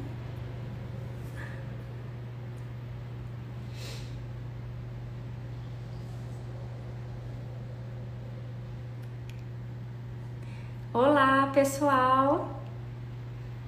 [10.94, 12.62] Olá, pessoal.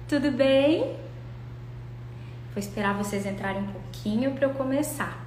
[0.06, 0.94] Tudo bem?
[2.52, 5.26] Vou esperar vocês entrarem um pouquinho para eu começar.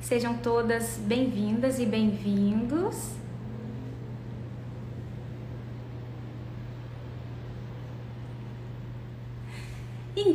[0.00, 3.19] Sejam todas bem-vindas e bem-vindos.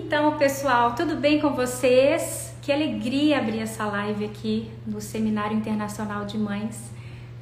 [0.07, 2.53] Então, pessoal, tudo bem com vocês?
[2.61, 6.91] Que alegria abrir essa live aqui no Seminário Internacional de Mães,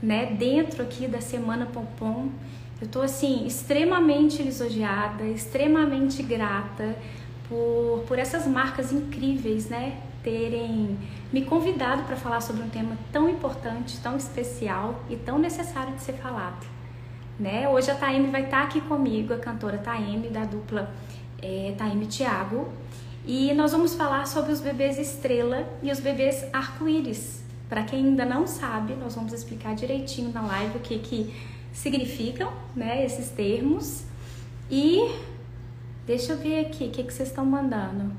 [0.02, 0.28] né?
[0.28, 2.30] Dentro aqui da Semana Pompom.
[2.82, 6.96] Eu tô assim extremamente lisonjeada, extremamente grata
[7.50, 9.98] por, por essas marcas incríveis, né?
[10.24, 10.98] Terem
[11.34, 16.02] me convidado para falar sobre um tema tão importante, tão especial e tão necessário de
[16.02, 16.66] ser falado.
[17.38, 17.68] Né?
[17.68, 20.94] Hoje a Taime vai estar aqui comigo, a cantora Taime da dupla
[21.44, 22.72] é, Taime Thiago,
[23.26, 27.44] e nós vamos falar sobre os bebês estrela e os bebês arco-íris.
[27.70, 31.34] Para quem ainda não sabe, nós vamos explicar direitinho na live o que, que
[31.72, 34.04] significam né, esses termos.
[34.70, 35.10] E
[36.06, 38.12] deixa eu ver aqui o que, que vocês estão mandando.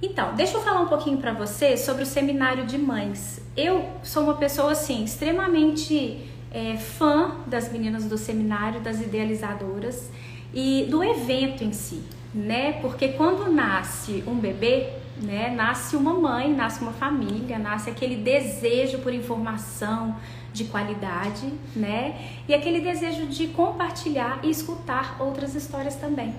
[0.00, 3.40] Então, deixa eu falar um pouquinho para você sobre o seminário de mães.
[3.56, 10.10] Eu sou uma pessoa assim extremamente é, fã das meninas do seminário, das idealizadoras
[10.56, 12.02] e do evento em si,
[12.34, 12.72] né?
[12.80, 14.88] Porque quando nasce um bebê,
[15.20, 20.16] né, nasce uma mãe, nasce uma família, nasce aquele desejo por informação
[20.54, 22.18] de qualidade, né?
[22.48, 26.34] E aquele desejo de compartilhar e escutar outras histórias também.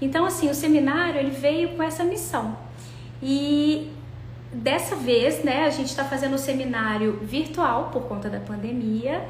[0.00, 2.56] Então, assim, o seminário ele veio com essa missão.
[3.22, 3.90] E
[4.50, 9.22] dessa vez, né, a gente está fazendo o seminário virtual por conta da pandemia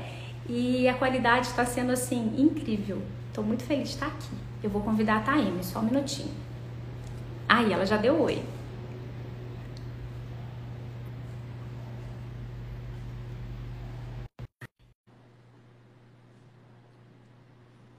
[0.49, 3.03] e a qualidade está sendo assim incrível.
[3.31, 4.37] Estou muito feliz de estar aqui.
[4.61, 6.35] Eu vou convidar a Taime, só um minutinho.
[7.49, 8.45] Aí, ela já deu oi.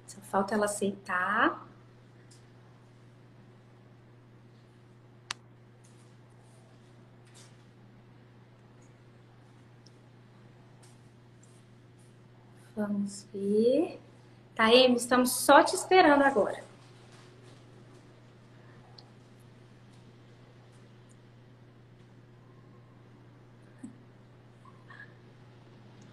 [0.06, 1.66] Só falta ela aceitar.
[12.75, 13.97] Vamos ver.
[14.56, 14.95] Tá, Amy?
[14.95, 16.63] Estamos só te esperando agora.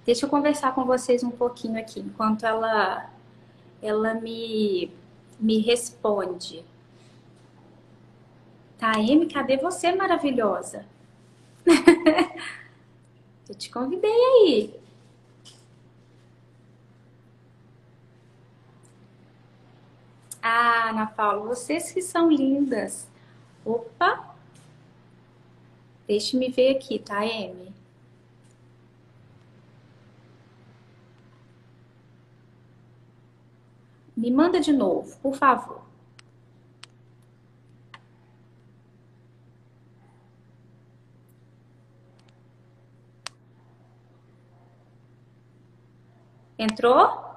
[0.08, 3.10] Deixa eu conversar com vocês um pouquinho aqui, enquanto ela,
[3.82, 4.90] ela me,
[5.38, 6.64] me responde.
[8.78, 10.86] Tá, Amy, cadê você, maravilhosa?
[13.48, 14.80] eu te convidei aí.
[20.42, 23.08] Ah, Ana Paula, vocês que são lindas.
[23.64, 24.34] Opa!
[26.06, 27.72] Deixe-me ver aqui, tá, Amy?
[34.16, 35.82] Me manda de novo, por favor.
[46.58, 47.27] Entrou?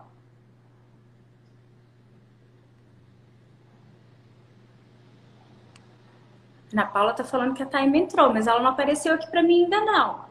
[6.73, 9.63] Ana Paula tá falando que a Taime entrou, mas ela não apareceu aqui para mim
[9.63, 10.25] ainda não.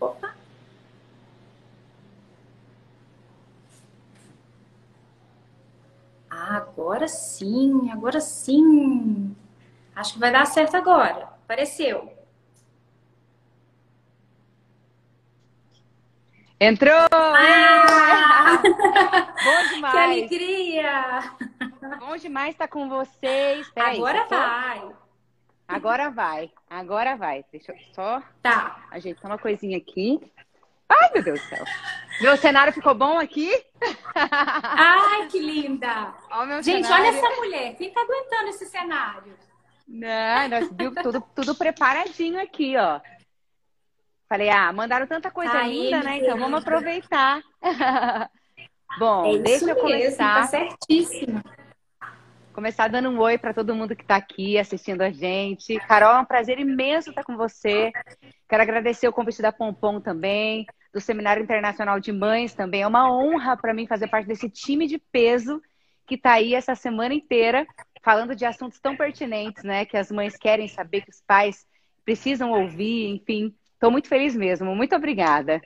[0.00, 0.34] Opa.
[6.30, 9.34] Ah, agora sim, agora sim.
[9.96, 11.24] Acho que vai dar certo agora.
[11.44, 12.12] Apareceu.
[16.60, 17.08] Entrou!
[17.12, 18.62] Ah!
[19.42, 19.92] Bom demais!
[19.92, 21.32] Que alegria!
[21.98, 23.68] Bom demais estar com vocês.
[23.70, 24.94] Peraí, Agora vai!
[25.66, 27.44] Agora vai, agora vai.
[27.50, 28.86] Deixa eu só tá.
[28.90, 30.20] ajeitar uma coisinha aqui.
[30.88, 31.64] Ai, meu Deus do céu.
[32.20, 33.50] Meu cenário ficou bom aqui?
[34.14, 36.14] Ai, que linda!
[36.62, 37.06] Gente, cenário.
[37.06, 37.76] olha essa mulher.
[37.76, 39.36] Quem tá aguentando esse cenário?
[39.88, 43.00] Não, nós viu tudo, tudo preparadinho aqui, ó.
[44.28, 46.18] Falei, ah, mandaram tanta coisa tá linda, né?
[46.18, 47.42] Então vamos aproveitar.
[48.98, 49.98] Bom, é deixa eu começar.
[49.98, 51.42] Mesmo, tá certíssimo.
[52.54, 55.76] Começar dando um oi para todo mundo que está aqui assistindo a gente.
[55.88, 57.90] Carol, é um prazer imenso estar com você.
[58.48, 62.82] Quero agradecer o convite da Pompom também, do Seminário Internacional de Mães também.
[62.82, 65.60] É uma honra para mim fazer parte desse time de peso
[66.06, 67.66] que está aí essa semana inteira
[68.00, 69.84] falando de assuntos tão pertinentes, né?
[69.84, 71.66] Que as mães querem saber, que os pais
[72.04, 73.52] precisam ouvir, enfim.
[73.72, 74.76] Estou muito feliz mesmo.
[74.76, 75.60] Muito obrigada.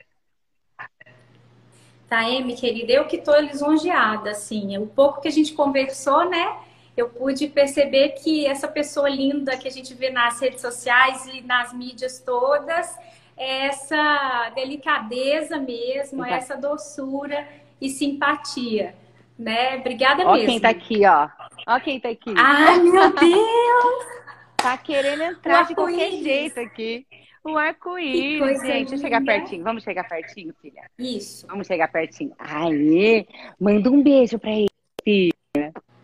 [2.07, 4.75] Taeme, querida, eu que estou lisonjeada, assim.
[4.79, 6.67] O pouco que a gente conversou, né?
[6.99, 11.39] Eu pude perceber que essa pessoa linda que a gente vê nas redes sociais e
[11.39, 12.93] nas mídias todas,
[13.37, 17.47] é essa delicadeza mesmo, é essa doçura
[17.79, 18.93] e simpatia,
[19.37, 19.77] né?
[19.77, 20.43] Obrigada ó mesmo.
[20.43, 21.29] Ó quem tá aqui, ó.
[21.65, 22.33] Ó quem tá aqui.
[22.35, 24.05] Ai, meu Deus!
[24.57, 27.07] tá querendo entrar de qualquer jeito aqui.
[27.45, 28.89] O arco-íris, gente.
[28.89, 29.63] Deixa eu chegar pertinho.
[29.63, 30.91] Vamos chegar pertinho, filha?
[30.99, 31.47] Isso.
[31.47, 32.33] Vamos chegar pertinho.
[32.37, 33.25] Aí,
[33.57, 35.31] manda um beijo pra ele,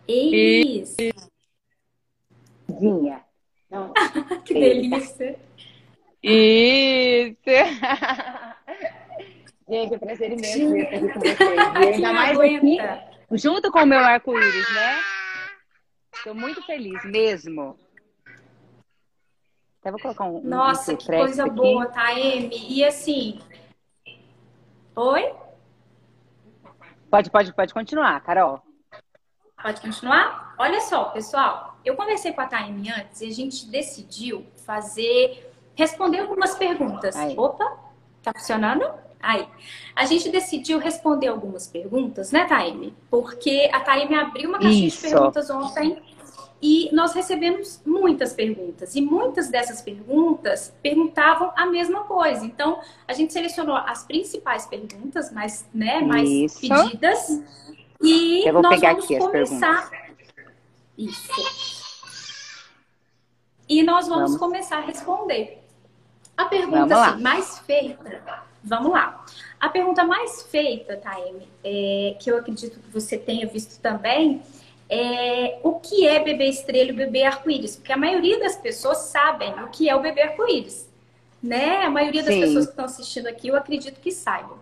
[0.07, 0.96] Isso.
[2.69, 3.24] Dinha.
[4.46, 5.40] que delícia.
[6.22, 7.40] Isso.
[9.69, 11.40] gente, é prazer imenso estar aqui com vocês.
[11.40, 12.78] E ainda mais aqui,
[13.31, 15.00] junto com o meu arco-íris, né?
[16.13, 17.78] Estou muito feliz mesmo.
[19.80, 20.42] Até vou colocar um.
[20.42, 21.56] Nossa, um que coisa aqui.
[21.56, 22.50] boa, tá, Amy?
[22.69, 23.40] E assim.
[24.96, 25.31] Oi?
[27.12, 28.64] Pode, pode, pode continuar, Carol.
[29.62, 30.54] Pode continuar?
[30.57, 31.78] Olha só, pessoal.
[31.84, 35.52] Eu conversei com a Taime antes e a gente decidiu fazer.
[35.75, 37.16] responder algumas perguntas.
[37.16, 37.36] Aí.
[37.38, 37.78] Opa,
[38.24, 38.86] tá funcionando?
[39.22, 39.48] Aí.
[39.96, 42.96] A gente decidiu responder algumas perguntas, né, Taime?
[43.10, 45.02] Porque a Taime abriu uma caixinha Isso.
[45.02, 46.02] de perguntas ontem
[46.62, 48.96] e nós recebemos muitas perguntas.
[48.96, 52.46] E muitas dessas perguntas perguntavam a mesma coisa.
[52.46, 56.62] Então, a gente selecionou as principais perguntas, mais, né, mais Isso.
[56.62, 57.44] pedidas.
[58.01, 59.92] E Eu vou nós pegar vamos aqui as começar.
[60.97, 61.86] Isso.
[63.68, 64.38] E nós vamos, Vamos.
[64.38, 65.63] começar a responder.
[66.38, 68.44] A pergunta assim, mais feita.
[68.63, 69.25] Vamos lá.
[69.59, 74.42] A pergunta mais feita, Taime, é, que eu acredito que você tenha visto também,
[74.89, 77.75] é o que é bebê estrela e bebê arco-íris?
[77.75, 80.89] Porque a maioria das pessoas sabem o que é o bebê arco-íris.
[81.42, 81.83] Né?
[81.83, 82.42] A maioria das Sim.
[82.42, 84.57] pessoas que estão assistindo aqui, eu acredito que saibam.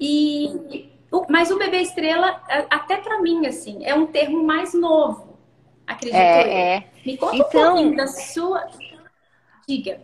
[0.00, 0.90] E,
[1.28, 5.38] mas o bebê estrela, até para mim, assim, é um termo mais novo.
[5.86, 6.20] Acredito eu.
[6.20, 6.84] É, é.
[7.04, 8.66] Me conta Então- um pouquinho da sua.
[9.68, 10.00] Diga.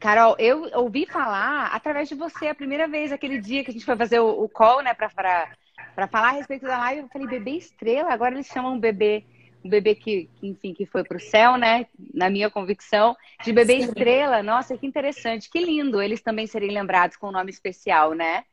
[0.00, 3.84] Carol, eu ouvi falar através de você a primeira vez, aquele dia que a gente
[3.84, 7.02] foi fazer o, o call, né, pra falar a respeito da live.
[7.02, 9.24] Eu falei, bebê estrela, agora eles chamam um bebê,
[9.64, 13.78] um bebê que, que, enfim, que foi pro céu, né, na minha convicção, de bebê
[13.80, 13.88] Sim.
[13.88, 14.40] estrela.
[14.42, 18.44] Nossa, que interessante, que lindo eles também serem lembrados com um nome especial, né?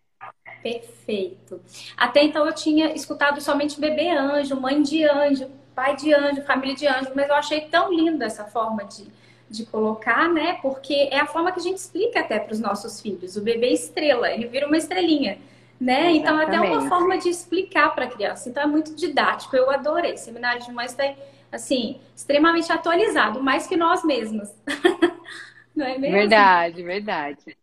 [0.62, 1.62] Perfeito.
[1.96, 6.76] Até então eu tinha escutado somente bebê anjo, mãe de anjo, pai de anjo, família
[6.76, 9.06] de anjo, mas eu achei tão linda essa forma de,
[9.48, 10.54] de colocar, né?
[10.64, 13.36] Porque é a forma que a gente explica até para os nossos filhos.
[13.38, 15.38] O bebê estrela, ele vira uma estrelinha,
[15.80, 16.12] né?
[16.14, 16.90] Então é até uma Exatamente.
[16.90, 18.50] forma de explicar para a criança.
[18.50, 19.56] Então é muito didático.
[19.56, 20.18] Eu adorei.
[20.18, 21.14] Seminário de mães está
[21.52, 24.50] assim extremamente atualizado, mais que nós mesmos.
[25.76, 26.34] Não é mesmo?
[26.34, 27.58] Verdade, verdade.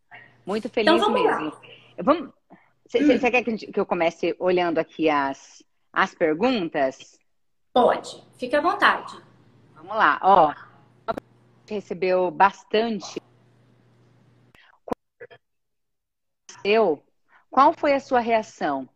[0.47, 1.41] Muito feliz Então, vamos lá.
[1.41, 1.53] mesmo.
[1.99, 2.33] Vamos.
[3.01, 7.19] Você quer que, eu comece olhando aqui as, as perguntas?
[7.73, 8.23] Pode.
[8.37, 9.17] Fique à vontade.
[9.75, 10.55] Vamos lá, ó.
[11.67, 13.19] Recebeu bastante.
[16.63, 17.03] Eu,
[17.51, 18.87] qual foi a sua reação?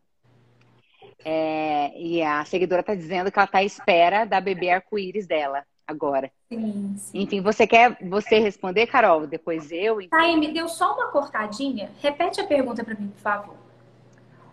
[1.25, 5.65] É, e a seguidora está dizendo que ela está à espera da bebê arco-íris dela
[5.87, 6.31] agora.
[6.49, 7.23] Sim, sim.
[7.23, 9.27] Enfim, você quer você responder, Carol?
[9.27, 10.01] Depois eu?
[10.03, 11.91] Então, Tá, me deu só uma cortadinha.
[12.01, 13.66] Repete a pergunta para mim, por favor.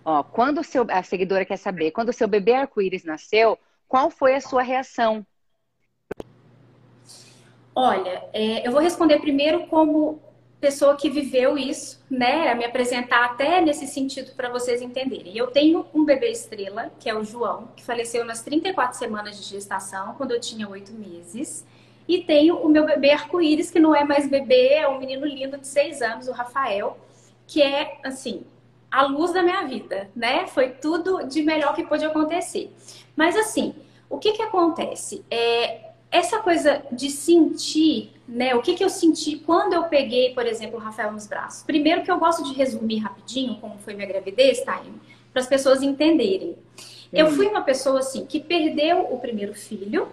[0.05, 3.57] Ó, quando o seu, a seguidora quer saber, quando o seu bebê arco-íris nasceu,
[3.87, 5.25] qual foi a sua reação?
[7.75, 10.21] Olha, é, eu vou responder primeiro como
[10.59, 12.53] pessoa que viveu isso, né?
[12.55, 15.35] Me apresentar até nesse sentido para vocês entenderem.
[15.35, 19.43] Eu tenho um bebê estrela, que é o João, que faleceu nas 34 semanas de
[19.43, 21.65] gestação, quando eu tinha oito meses.
[22.07, 25.57] E tenho o meu bebê arco-íris, que não é mais bebê, é um menino lindo
[25.57, 26.97] de seis anos, o Rafael,
[27.45, 28.45] que é, assim,
[28.93, 30.45] a luz da minha vida, né?
[30.45, 32.71] Foi tudo de melhor que pôde acontecer.
[33.15, 33.73] Mas, assim,
[34.07, 35.25] o que que acontece?
[35.31, 38.53] É, essa coisa de sentir, né?
[38.53, 41.63] O que, que eu senti quando eu peguei, por exemplo, o Rafael nos braços?
[41.63, 45.81] Primeiro que eu gosto de resumir rapidinho como foi minha gravidez, Time, para as pessoas
[45.81, 46.55] entenderem.
[47.11, 50.07] Eu fui uma pessoa assim que perdeu o primeiro filho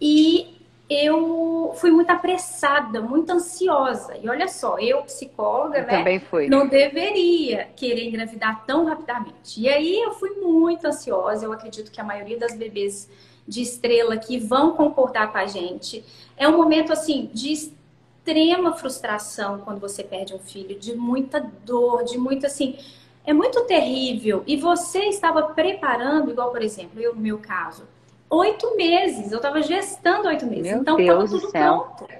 [0.00, 0.61] e
[0.92, 4.16] eu fui muito apressada, muito ansiosa.
[4.16, 5.98] E olha só, eu psicóloga, Eu né?
[5.98, 6.48] também fui.
[6.48, 9.60] não deveria querer engravidar tão rapidamente.
[9.60, 11.44] E aí eu fui muito ansiosa.
[11.44, 13.08] Eu acredito que a maioria das bebês
[13.46, 16.04] de estrela que vão concordar com a gente.
[16.36, 22.04] É um momento assim de extrema frustração quando você perde um filho, de muita dor,
[22.04, 22.76] de muito assim.
[23.24, 24.42] É muito terrível.
[24.46, 27.84] E você estava preparando, igual por exemplo, eu no meu caso,
[28.32, 29.30] oito meses.
[29.30, 30.72] Eu estava gestando oito meses.
[30.72, 31.94] Meu então Deus estava do tudo céu.
[31.96, 32.14] pronto.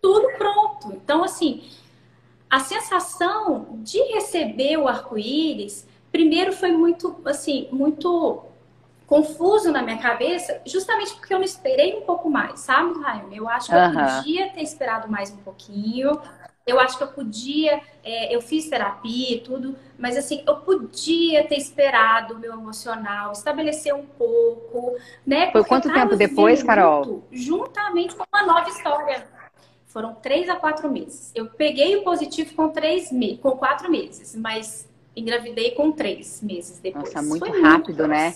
[0.00, 0.92] Tudo pronto.
[0.94, 1.62] Então, assim,
[2.48, 8.42] a sensação de receber o arco-íris primeiro foi muito, assim, muito
[9.06, 13.34] confuso na minha cabeça, justamente porque eu não esperei um pouco mais, sabe, Raim?
[13.34, 16.20] Eu acho que eu podia ter esperado mais um pouquinho.
[16.66, 21.46] Eu acho que eu podia, é, eu fiz terapia e tudo, mas assim, eu podia
[21.48, 25.50] ter esperado o meu emocional, estabelecer um pouco, né?
[25.50, 27.24] Foi quanto tempo depois, Carol?
[27.32, 29.26] Juntamente com uma nova história.
[29.86, 31.32] Foram três a quatro meses.
[31.34, 36.78] Eu peguei o positivo com três meses, com quatro meses, mas engravidei com três meses
[36.78, 37.12] depois.
[37.12, 38.34] Nossa, muito Foi rápido, muito né?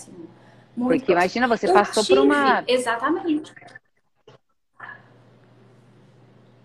[0.75, 2.63] Muito Porque imagina, você eu passou tive, por uma.
[2.67, 3.53] Exatamente.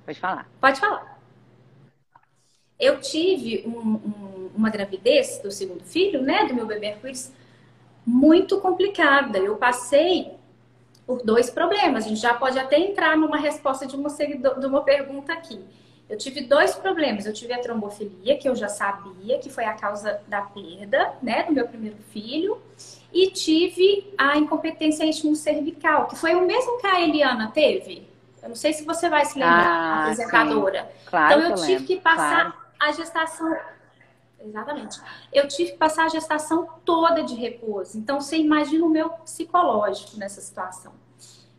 [0.04, 0.48] Pode falar.
[0.60, 1.09] Pode falar.
[2.80, 7.32] Eu tive um, um, uma gravidez do segundo filho, né, do meu bebê Arco-Íris,
[8.06, 9.38] muito complicada.
[9.38, 10.32] Eu passei
[11.06, 12.06] por dois problemas.
[12.06, 15.60] A gente já pode até entrar numa resposta de uma, de uma pergunta aqui.
[16.08, 17.26] Eu tive dois problemas.
[17.26, 21.44] Eu tive a trombofilia, que eu já sabia que foi a causa da perda, né,
[21.44, 22.58] do meu primeiro filho.
[23.12, 28.08] E tive a incompetência íntima-cervical, que foi o mesmo que a Eliana teve.
[28.42, 30.90] Eu não sei se você vai se lembrar, ah, apresentadora.
[31.06, 32.69] Claro então eu que tive que passar claro.
[32.80, 33.56] A gestação
[34.42, 34.98] Exatamente.
[35.30, 37.98] Eu tive que passar a gestação toda de repouso.
[37.98, 40.94] Então, você imagina o meu psicológico nessa situação.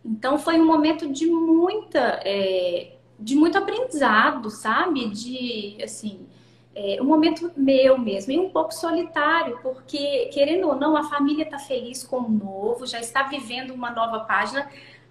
[0.03, 5.07] Então, foi um momento de muita, é, de muito aprendizado, sabe?
[5.09, 6.25] De, assim,
[6.73, 11.43] é, um momento meu mesmo e um pouco solitário, porque, querendo ou não, a família
[11.43, 14.67] está feliz com o novo, já está vivendo uma nova página,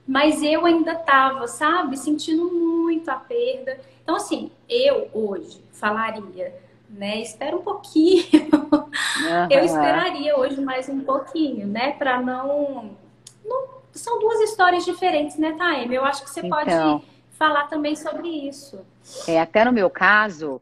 [0.06, 1.96] mas eu ainda estava, sabe?
[1.96, 3.78] Sentindo muito a perda.
[4.10, 6.52] Então, assim, eu hoje falaria
[6.88, 7.20] né?
[7.20, 8.24] Espera um pouquinho.
[8.32, 8.90] Uhum.
[9.48, 11.92] Eu esperaria hoje mais um pouquinho, né?
[11.92, 12.96] Para não...
[13.44, 13.68] não...
[13.92, 15.94] São duas histórias diferentes, né, Taeme?
[15.94, 17.06] Eu acho que você então, pode
[17.38, 18.84] falar também sobre isso.
[19.28, 20.60] É, até no meu caso,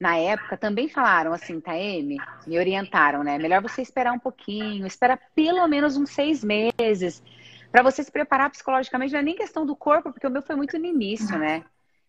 [0.00, 3.38] na época, também falaram assim, Taeme, me orientaram, né?
[3.38, 7.22] Melhor você esperar um pouquinho, espera pelo menos uns seis meses,
[7.70, 9.12] para você se preparar psicologicamente.
[9.12, 11.62] Não é nem questão do corpo, porque o meu foi muito no início, né?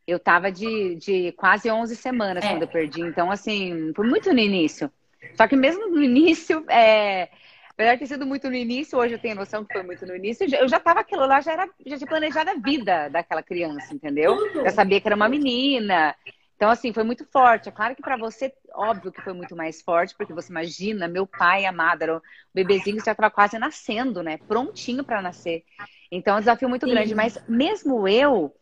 [0.09, 2.49] Eu tava de, de quase 11 semanas é.
[2.49, 3.01] quando eu perdi.
[3.01, 4.91] Então, assim, foi muito no início.
[5.35, 7.29] Só que mesmo no início, é...
[7.69, 10.15] apesar de ter sido muito no início, hoje eu tenho noção que foi muito no
[10.15, 13.93] início, eu já tava aquilo lá, já, era, já tinha planejado a vida daquela criança,
[13.93, 14.37] entendeu?
[14.63, 16.15] Já sabia que era uma menina.
[16.59, 17.69] Então, assim, foi muito forte.
[17.69, 21.25] É claro que para você, óbvio que foi muito mais forte, porque você imagina, meu
[21.25, 22.21] pai amado, era um
[22.53, 24.37] bebezinho que já estava quase nascendo, né?
[24.45, 25.63] Prontinho para nascer.
[26.11, 26.91] Então, é um desafio muito Sim.
[26.91, 27.15] grande.
[27.15, 28.53] Mas mesmo eu,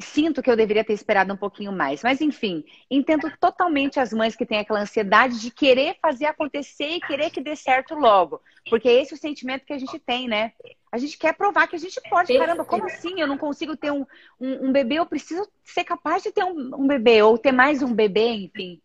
[0.00, 2.02] sinto que eu deveria ter esperado um pouquinho mais.
[2.02, 7.00] Mas, enfim, entendo totalmente as mães que têm aquela ansiedade de querer fazer acontecer e
[7.00, 8.40] querer que dê certo logo.
[8.68, 10.52] Porque é esse é o sentimento que a gente tem, né?
[10.92, 12.36] A gente quer provar que a gente pode.
[12.36, 13.20] Caramba, como assim?
[13.20, 14.04] Eu não consigo ter um,
[14.40, 17.82] um, um bebê, eu preciso ser capaz de ter um, um bebê, ou ter mais
[17.82, 18.80] um bebê, enfim.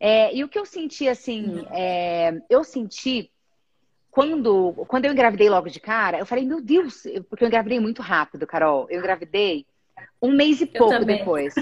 [0.00, 3.30] É, e o que eu senti, assim, é, eu senti
[4.10, 8.02] quando, quando eu engravidei logo de cara, eu falei, meu Deus, porque eu engravidei muito
[8.02, 8.86] rápido, Carol.
[8.90, 9.64] Eu engravidei
[10.22, 11.54] um mês e pouco depois.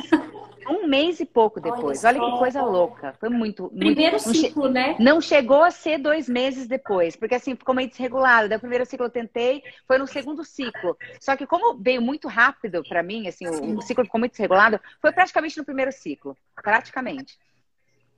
[0.69, 2.05] Um mês e pouco depois.
[2.05, 3.15] Olha, Olha que coisa louca.
[3.21, 3.69] Foi muito.
[3.69, 4.97] Primeiro muito, ciclo, né?
[4.99, 8.49] Não chegou a ser dois meses depois, porque assim, ficou meio desregulado.
[8.49, 10.97] Daí o primeiro ciclo eu tentei, foi no segundo ciclo.
[11.21, 14.81] Só que como veio muito rápido para mim, assim, o, o, ciclo ficou muito desregulado,
[15.01, 16.37] foi praticamente no primeiro ciclo.
[16.61, 17.39] Praticamente.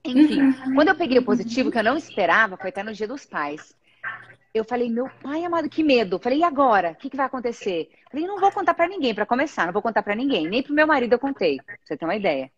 [0.04, 0.74] Enfim, uhum.
[0.74, 3.76] quando eu peguei o positivo, que eu não esperava, foi até no dia dos pais
[4.58, 6.18] eu falei, meu pai amado, que medo.
[6.18, 6.92] Falei, e agora?
[6.92, 7.90] O que, que vai acontecer?
[8.10, 10.48] Falei, não vou contar para ninguém, para começar, não vou contar para ninguém.
[10.48, 12.50] Nem pro meu marido eu contei, pra você ter uma ideia.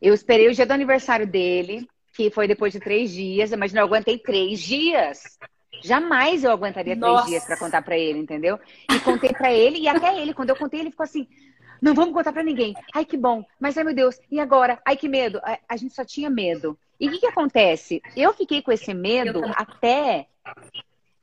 [0.00, 3.52] Eu esperei o dia do aniversário dele, que foi depois de três dias.
[3.52, 5.38] Imagina, eu aguentei três dias.
[5.82, 7.24] Jamais eu aguentaria Nossa.
[7.24, 8.58] três dias para contar para ele, entendeu?
[8.90, 11.26] E contei para ele, e até ele, quando eu contei, ele ficou assim:
[11.80, 12.74] não vamos contar para ninguém.
[12.94, 13.44] Ai, que bom.
[13.60, 14.80] Mas, ai, meu Deus, e agora?
[14.84, 15.38] Ai, que medo.
[15.42, 16.78] A, a gente só tinha medo.
[16.98, 18.02] E o que, que acontece?
[18.16, 20.26] Eu fiquei com esse medo até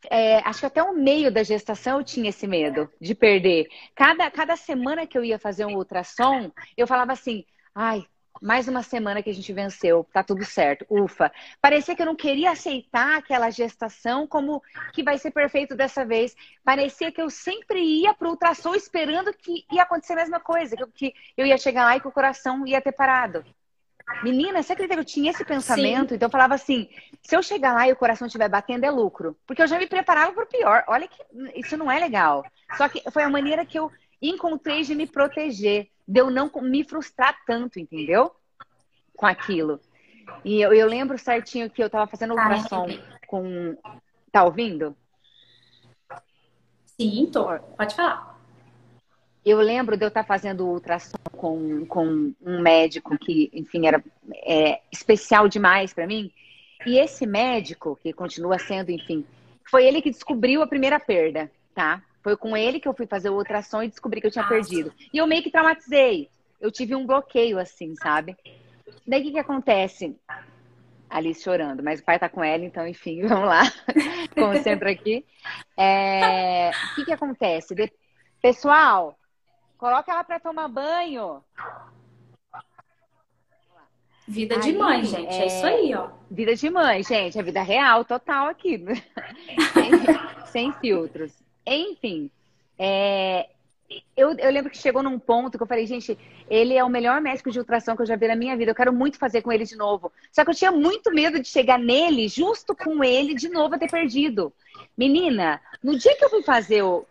[0.09, 3.67] é, acho que até o meio da gestação eu tinha esse medo de perder.
[3.95, 8.05] Cada, cada semana que eu ia fazer um ultrassom, eu falava assim, ai,
[8.41, 11.31] mais uma semana que a gente venceu, tá tudo certo, ufa.
[11.61, 16.35] Parecia que eu não queria aceitar aquela gestação como que vai ser perfeito dessa vez.
[16.63, 21.13] Parecia que eu sempre ia pro ultrassom esperando que ia acontecer a mesma coisa, que
[21.37, 23.45] eu ia chegar lá e que o coração ia ter parado.
[24.23, 26.09] Menina, você acredita que eu tinha esse pensamento?
[26.09, 26.15] Sim.
[26.15, 26.89] Então eu falava assim:
[27.21, 29.37] se eu chegar lá e o coração estiver batendo, é lucro.
[29.45, 30.83] Porque eu já me preparava para o pior.
[30.87, 31.21] Olha que
[31.55, 32.45] isso não é legal.
[32.77, 33.91] Só que foi a maneira que eu
[34.21, 38.31] encontrei de me proteger, de eu não me frustrar tanto, entendeu?
[39.15, 39.79] Com aquilo.
[40.43, 42.87] E eu, eu lembro certinho que eu estava fazendo ultrassom
[43.27, 43.77] com.
[44.31, 44.95] Tá ouvindo?
[46.85, 47.47] Sim, tô.
[47.77, 48.32] Pode falar.
[49.45, 54.01] Eu lembro de eu estar fazendo ultrassom com, com um médico que, enfim, era
[54.45, 56.31] é, especial demais para mim.
[56.85, 59.25] E esse médico, que continua sendo, enfim,
[59.69, 62.01] foi ele que descobriu a primeira perda, tá?
[62.21, 64.93] Foi com ele que eu fui fazer o ultrassom e descobri que eu tinha perdido.
[65.13, 66.29] E eu meio que traumatizei.
[66.59, 68.37] Eu tive um bloqueio, assim, sabe?
[69.05, 70.15] Daí o que, que acontece?
[71.09, 73.63] Alice chorando, mas o pai tá com ela, então, enfim, vamos lá.
[74.33, 75.25] Como sempre aqui.
[75.77, 76.71] É...
[76.91, 77.75] O que, que acontece?
[77.75, 77.91] De...
[78.41, 79.17] Pessoal,
[79.83, 81.43] coloca ela para tomar banho.
[84.25, 85.33] Vida de mãe, gente.
[85.33, 85.41] É...
[85.41, 85.45] é...
[85.47, 86.09] isso aí, ó.
[86.31, 87.37] Vida de mãe, gente.
[87.37, 88.77] É vida real, total aqui.
[89.73, 89.91] sem,
[90.45, 91.33] sem filtros.
[91.67, 92.31] Enfim,
[92.79, 93.49] é,
[94.15, 96.17] eu, eu, lembro que chegou num ponto que eu falei, gente,
[96.49, 98.71] ele é o melhor médico de ultrassom que eu já vi na minha vida.
[98.71, 100.13] Eu quero muito fazer com ele de novo.
[100.31, 103.77] Só que eu tinha muito medo de chegar nele, justo com ele, de novo, a
[103.77, 104.53] ter perdido.
[104.97, 107.05] Menina, no dia que eu fui fazer o.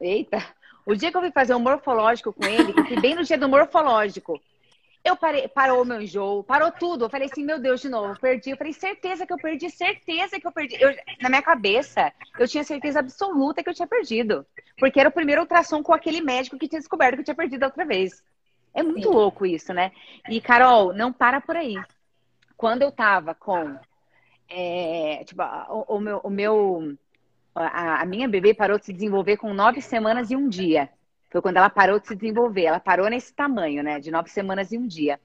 [0.00, 0.61] Eita!
[0.84, 3.48] O dia que eu fui fazer o morfológico com ele, que bem no dia do
[3.48, 4.40] morfológico,
[5.04, 7.04] eu parei, parou o meu enjoo, parou tudo.
[7.04, 8.50] Eu falei assim, meu Deus, de novo, perdi.
[8.50, 10.76] Eu falei, certeza que eu perdi, certeza que eu perdi.
[10.80, 14.46] Eu, na minha cabeça, eu tinha certeza absoluta que eu tinha perdido.
[14.78, 17.64] Porque era o primeiro ultrassom com aquele médico que tinha descoberto que eu tinha perdido
[17.64, 18.22] outra vez.
[18.72, 19.14] É muito Sim.
[19.14, 19.90] louco isso, né?
[20.28, 21.76] E, Carol, não para por aí.
[22.56, 23.76] Quando eu tava com.
[24.48, 26.20] É, tipo, o, o, meu.
[26.22, 26.96] O meu
[27.54, 30.88] a, a minha bebê parou de se desenvolver com nove semanas e um dia.
[31.30, 32.64] Foi quando ela parou de se desenvolver.
[32.64, 33.98] Ela parou nesse tamanho, né?
[33.98, 35.18] De nove semanas e um dia.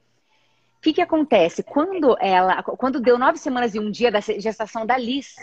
[0.78, 1.64] O que, que acontece?
[1.64, 5.36] Quando ela, quando deu nove semanas e um dia da gestação da Liz,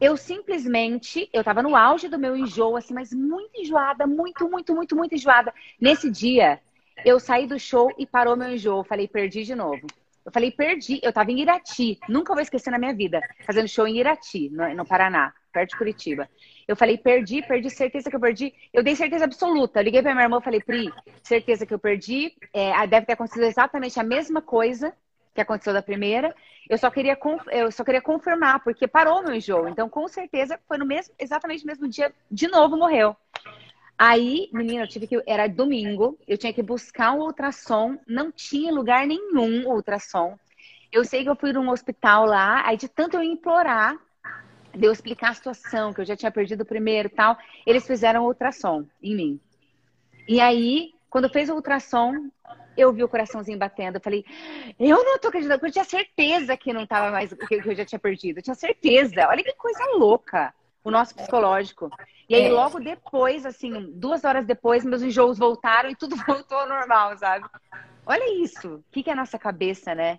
[0.00, 4.74] eu simplesmente, eu tava no auge do meu enjoo, assim, mas muito enjoada, muito, muito,
[4.74, 5.52] muito, muito enjoada.
[5.80, 6.60] Nesse dia,
[7.04, 8.84] eu saí do show e parou meu enjoo.
[8.84, 9.86] Falei, perdi de novo.
[10.28, 11.00] Eu falei, perdi.
[11.02, 11.98] Eu tava em Irati.
[12.06, 13.18] Nunca vou esquecer na minha vida.
[13.46, 16.28] Fazendo show em Irati, no, no Paraná, perto de Curitiba.
[16.66, 18.52] Eu falei, perdi, perdi, certeza que eu perdi.
[18.70, 19.80] Eu dei certeza absoluta.
[19.80, 20.92] Eu liguei pra minha irmã e falei, Pri,
[21.22, 22.34] certeza que eu perdi.
[22.52, 24.92] É, deve ter acontecido exatamente a mesma coisa
[25.34, 26.34] que aconteceu da primeira.
[26.68, 27.16] Eu só queria,
[27.50, 29.66] eu só queria confirmar, porque parou meu enjoo.
[29.66, 33.16] Então, com certeza, foi no mesmo, exatamente no mesmo dia, de novo morreu.
[33.98, 35.20] Aí, menina, eu tive que.
[35.26, 40.38] Era domingo, eu tinha que buscar um ultrassom, não tinha lugar nenhum ultrassom.
[40.92, 43.98] Eu sei que eu fui num hospital lá, aí de tanto eu implorar,
[44.72, 47.86] de eu explicar a situação, que eu já tinha perdido o primeiro e tal, eles
[47.86, 49.40] fizeram ultrassom em mim.
[50.28, 52.30] E aí, quando fez o ultrassom,
[52.76, 53.96] eu vi o coraçãozinho batendo.
[53.96, 54.24] Eu falei,
[54.78, 57.84] eu não tô acreditando, porque eu tinha certeza que não tava mais, que eu já
[57.84, 58.38] tinha perdido.
[58.38, 59.26] Eu tinha certeza.
[59.28, 61.90] Olha que coisa louca o nosso psicológico.
[62.28, 62.52] E aí, é.
[62.52, 67.46] logo depois, assim, duas horas depois, meus enjoos voltaram e tudo voltou ao normal, sabe?
[68.06, 68.76] Olha isso.
[68.76, 70.18] O que, que é a nossa cabeça, né?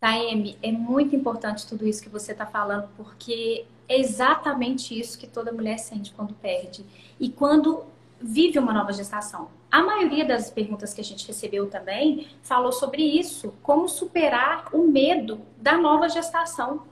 [0.00, 5.26] Taeme, é muito importante tudo isso que você está falando, porque é exatamente isso que
[5.26, 6.86] toda mulher sente quando perde.
[7.18, 7.84] E quando
[8.20, 9.48] vive uma nova gestação.
[9.70, 14.86] A maioria das perguntas que a gente recebeu também falou sobre isso, como superar o
[14.86, 16.82] medo da nova gestação.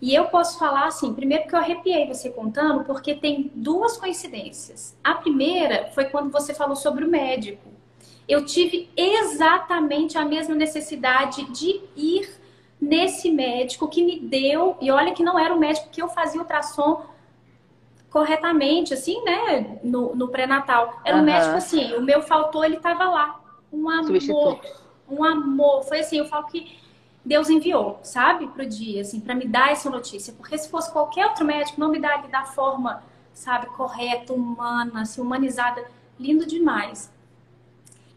[0.00, 4.96] E eu posso falar assim, primeiro que eu arrepiei você contando, porque tem duas coincidências.
[5.04, 7.68] A primeira foi quando você falou sobre o médico.
[8.26, 12.40] Eu tive exatamente a mesma necessidade de ir
[12.80, 16.40] nesse médico que me deu, e olha que não era o médico que eu fazia
[16.40, 17.04] ultrassom
[18.08, 21.00] corretamente, assim, né, no, no pré-natal.
[21.04, 21.22] Era uhum.
[21.22, 23.40] um médico assim, o meu faltou, ele tava lá.
[23.72, 24.60] Um amor,
[25.08, 25.82] um amor.
[25.84, 26.76] Foi assim, eu falo que
[27.24, 30.32] Deus enviou, sabe, pro dia, assim, para me dar essa notícia.
[30.32, 33.02] Porque se fosse qualquer outro médico, não me daria da forma,
[33.32, 35.84] sabe, correta, humana, assim, humanizada.
[36.18, 37.12] Lindo demais.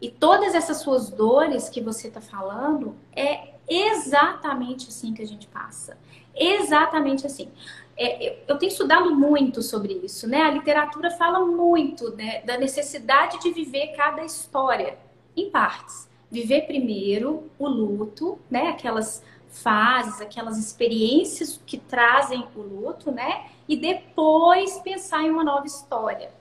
[0.00, 5.46] E todas essas suas dores que você tá falando é exatamente assim que a gente
[5.46, 5.96] passa.
[6.34, 7.50] Exatamente assim.
[7.96, 10.42] É, eu tenho estudado muito sobre isso, né?
[10.42, 14.98] A literatura fala muito né, da necessidade de viver cada história
[15.36, 16.08] em partes.
[16.34, 18.68] Viver primeiro o luto, né?
[18.70, 23.46] Aquelas fases, aquelas experiências que trazem o luto, né?
[23.68, 26.32] E depois pensar em uma nova história.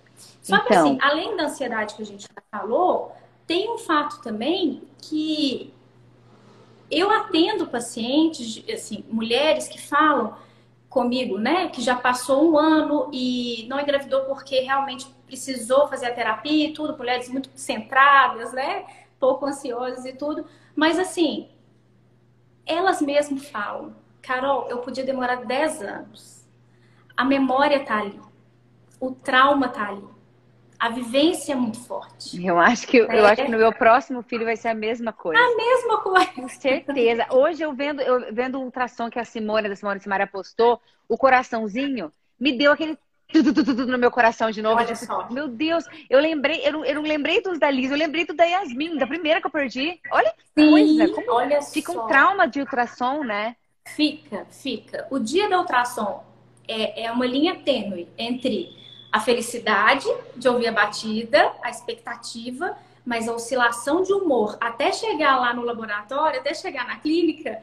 [0.41, 0.67] Só então...
[0.67, 5.71] que assim, além da ansiedade que a gente falou, tem um fato também que
[6.89, 10.35] eu atendo pacientes, assim, mulheres que falam
[10.89, 16.13] comigo, né, que já passou um ano e não engravidou porque realmente precisou fazer a
[16.13, 18.85] terapia e tudo, mulheres muito centradas, né,
[19.23, 21.49] pouco ansiosas e tudo, mas assim,
[22.65, 26.45] elas mesmas falam, Carol, eu podia demorar 10 anos.
[27.15, 28.19] A memória tá ali.
[28.99, 30.13] O trauma tá ali
[30.83, 32.45] a vivência é muito forte.
[32.45, 33.19] Eu acho que é.
[33.19, 35.41] eu acho que no meu próximo filho vai ser a mesma coisa.
[35.41, 36.33] A mesma coisa.
[36.33, 37.25] Com certeza.
[37.29, 41.17] Hoje eu vendo eu vendo o ultrassom que a Simone da Simone Simara postou, o
[41.17, 42.99] coraçãozinho me deu aquele
[43.87, 44.77] no meu coração de novo.
[44.77, 45.29] Olha só.
[45.29, 48.33] Meu Deus, eu lembrei, eu não, eu não lembrei dos da Liz, eu lembrei do
[48.33, 49.99] da Yasmin, da primeira que eu perdi.
[50.11, 52.03] Olha que Sim, coisa, como olha fica só.
[52.05, 53.55] um trauma de ultrassom, né?
[53.85, 55.07] Fica, fica.
[55.11, 56.23] O dia da ultrassom
[56.67, 58.75] é, é uma linha tênue entre
[59.11, 65.39] a felicidade de ouvir a batida, a expectativa, mas a oscilação de humor até chegar
[65.39, 67.61] lá no laboratório, até chegar na clínica,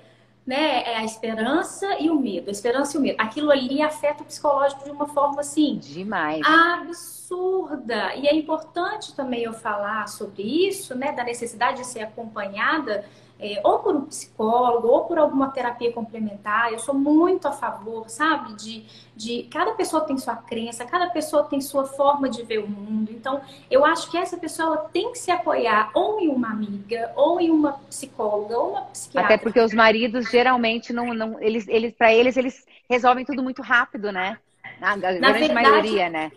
[0.51, 2.49] né, é a esperança e o medo.
[2.49, 3.15] A esperança e o medo.
[3.21, 5.79] Aquilo ali afeta o psicológico de uma forma assim.
[5.79, 6.45] Demais.
[6.45, 8.17] Absurda.
[8.17, 13.05] E é importante também eu falar sobre isso, né, da necessidade de ser acompanhada
[13.41, 16.73] é, ou por um psicólogo, ou por alguma terapia complementar.
[16.73, 18.53] Eu sou muito a favor, sabe?
[18.55, 18.85] De,
[19.17, 23.11] de cada pessoa tem sua crença, cada pessoa tem sua forma de ver o mundo.
[23.11, 27.41] Então, eu acho que essa pessoa tem que se apoiar ou em uma amiga, ou
[27.41, 29.35] em uma psicóloga, ou uma psiquiatra.
[29.35, 33.63] Até porque os maridos geralmente não, não eles, eles para eles eles resolvem tudo muito
[33.63, 34.39] rápido, né?
[34.79, 36.33] Na, Na grande verdade, maioria, né?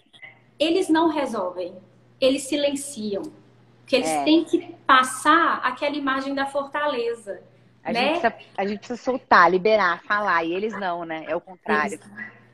[0.59, 1.73] Eles não resolvem,
[2.19, 3.23] eles silenciam.
[3.83, 4.23] Porque eles é.
[4.23, 7.41] têm que passar aquela imagem da fortaleza.
[7.83, 8.13] A, né?
[8.13, 10.43] gente precisa, a gente precisa soltar, liberar, falar.
[10.43, 11.25] E eles não, né?
[11.27, 11.99] É o contrário.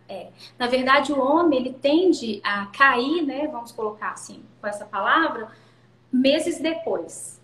[0.07, 0.29] É.
[0.57, 3.47] Na verdade, o homem ele tende a cair, né?
[3.47, 5.49] Vamos colocar assim, com essa palavra,
[6.11, 7.39] meses depois.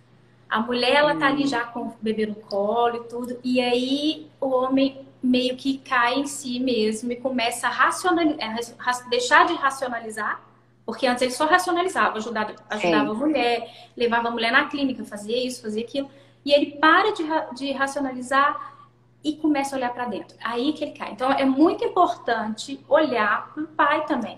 [0.50, 1.20] A mulher, ela hum.
[1.20, 1.48] tá ali hum.
[1.48, 3.40] já com o bebê no colo e tudo.
[3.44, 9.10] E aí o homem meio que cai em si mesmo e começa a racionalizar, é,
[9.10, 10.42] deixar de racionalizar
[10.86, 15.46] porque antes ele só racionalizava, ajudava, ajudava a mulher, levava a mulher na clínica, fazia
[15.46, 16.10] isso, fazia aquilo.
[16.46, 17.24] E ele para de,
[17.56, 18.76] de racionalizar
[19.24, 20.38] e começa a olhar para dentro.
[20.44, 21.12] Aí que ele cai.
[21.12, 24.38] Então é muito importante olhar para o pai também,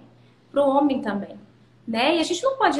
[0.49, 1.37] para o homem também.
[1.85, 2.15] Né?
[2.15, 2.79] E a gente não pode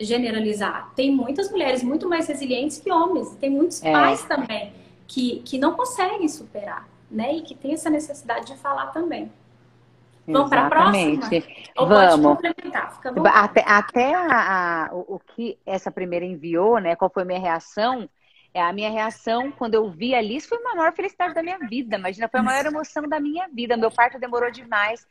[0.00, 0.92] generalizar.
[0.94, 3.30] Tem muitas mulheres muito mais resilientes que homens.
[3.36, 3.92] Tem muitos é.
[3.92, 4.72] pais também
[5.06, 7.34] que, que não conseguem superar, né?
[7.34, 9.30] E que tem essa necessidade de falar também.
[10.26, 11.30] Vamos para a próxima?
[11.76, 12.38] Ou Vamos.
[13.32, 16.96] Até, até a, a, o, o, que essa primeira enviou, né?
[16.96, 18.08] Qual foi a minha reação?
[18.54, 21.58] É, a minha reação, quando eu vi a Liz, foi a maior felicidade da minha
[21.58, 21.96] vida.
[21.96, 23.76] Imagina, foi a maior emoção da minha vida.
[23.76, 25.04] Meu parto demorou demais.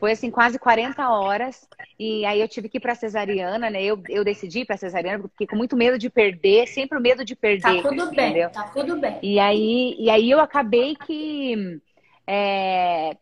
[0.00, 1.68] Foi assim, quase 40 horas.
[1.98, 3.84] E aí eu tive que ir para cesariana, né?
[3.84, 7.00] Eu, eu decidi ir para cesariana, porque fiquei com muito medo de perder, sempre o
[7.00, 7.82] medo de perder.
[7.82, 8.48] Tá tudo entendeu?
[8.48, 9.18] bem, tá tudo bem.
[9.22, 11.78] E aí, e aí eu acabei que.
[12.26, 13.14] É,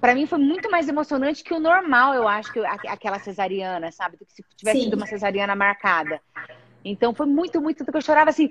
[0.00, 4.16] para mim foi muito mais emocionante que o normal, eu acho, que aquela cesariana, sabe?
[4.16, 4.84] Do que se tivesse Sim.
[4.84, 6.20] sido uma cesariana marcada.
[6.82, 8.48] Então foi muito, muito, que eu chorava assim,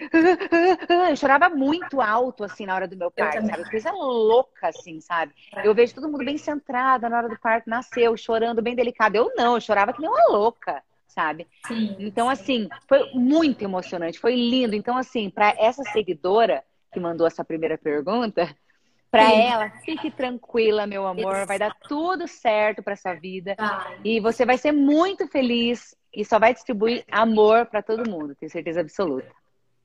[1.10, 3.70] eu chorava muito alto, assim, na hora do meu parto, sabe?
[3.70, 5.34] Coisa louca, assim, sabe?
[5.64, 9.16] Eu vejo todo mundo bem centrado na hora do parto, nasceu, chorando, bem delicado.
[9.16, 11.48] Eu não, eu chorava que nem uma louca, sabe?
[11.64, 11.96] Sim.
[11.98, 14.76] Então, assim, foi muito emocionante, foi lindo.
[14.76, 18.56] Então, assim, para essa seguidora que mandou essa primeira pergunta,
[19.12, 23.56] para ela, fique tranquila, meu amor, vai dar tudo certo para essa vida
[24.04, 28.52] e você vai ser muito feliz e só vai distribuir amor para todo mundo, tenho
[28.52, 29.28] certeza absoluta.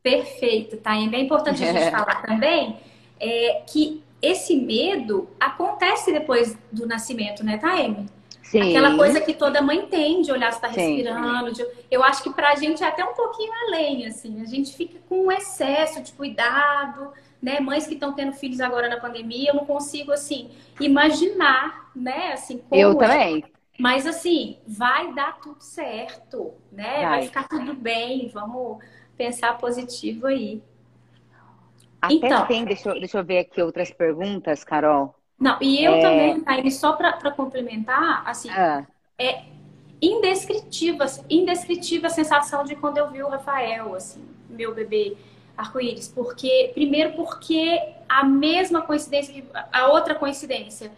[0.02, 1.16] Perfeito, Taime.
[1.16, 2.78] É importante a gente falar também
[3.18, 8.06] é, que esse medo acontece depois do nascimento, né, Taime?
[8.42, 8.60] Sim.
[8.60, 11.50] Aquela coisa que toda mãe tem de olhar se está respirando.
[11.52, 11.66] De...
[11.90, 14.42] Eu acho que para a gente é até um pouquinho além, assim.
[14.42, 17.10] A gente fica com um excesso de cuidado,
[17.44, 20.48] né, mães que estão tendo filhos agora na pandemia, eu não consigo assim
[20.80, 23.06] imaginar, né, assim como Eu é.
[23.06, 23.44] também.
[23.78, 27.02] Mas assim, vai dar tudo certo, né?
[27.02, 28.78] Vai, vai ficar tudo bem, vamos
[29.16, 30.62] pensar positivo aí.
[32.00, 35.14] Até então, tem, deixa eu, deixa eu ver aqui outras perguntas, Carol.
[35.38, 36.00] Não, e eu é...
[36.00, 38.86] também, Taine, só para complementar, assim, ah.
[39.18, 39.42] é
[40.00, 45.16] indescritível, indescritível a sensação de quando eu vi o Rafael, assim, meu bebê
[45.56, 46.08] arco-íris?
[46.08, 50.90] Porque, primeiro, porque a mesma coincidência, a outra coincidência.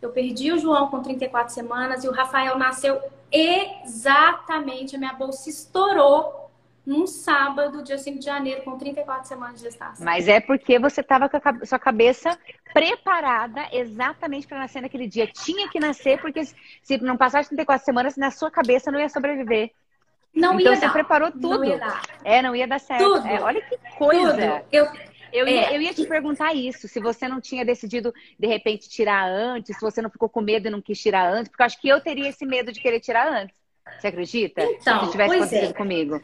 [0.00, 5.48] Eu perdi o João com 34 semanas e o Rafael nasceu exatamente, a minha bolsa
[5.48, 6.40] estourou
[6.86, 10.04] num sábado, dia 5 de janeiro, com 34 semanas de gestação.
[10.04, 12.36] Mas é porque você estava com a sua cabeça
[12.72, 15.26] preparada exatamente para nascer naquele dia.
[15.26, 19.70] Tinha que nascer, porque se não passasse 34 semanas, na sua cabeça não ia sobreviver.
[20.34, 20.92] Não então ia você dar.
[20.92, 21.48] preparou tudo.
[21.48, 22.02] Não ia dar.
[22.24, 23.04] É, não ia dar certo.
[23.04, 23.26] Tudo.
[23.26, 24.32] É, olha que coisa.
[24.32, 24.66] Tudo.
[24.72, 24.88] Eu,
[25.32, 25.76] eu, ia, é.
[25.76, 29.80] eu ia te perguntar isso, se você não tinha decidido, de repente, tirar antes, se
[29.80, 32.00] você não ficou com medo e não quis tirar antes, porque eu acho que eu
[32.00, 33.56] teria esse medo de querer tirar antes.
[33.98, 34.62] Você acredita?
[34.62, 35.72] Então, se tivesse acontecido é.
[35.72, 36.22] comigo.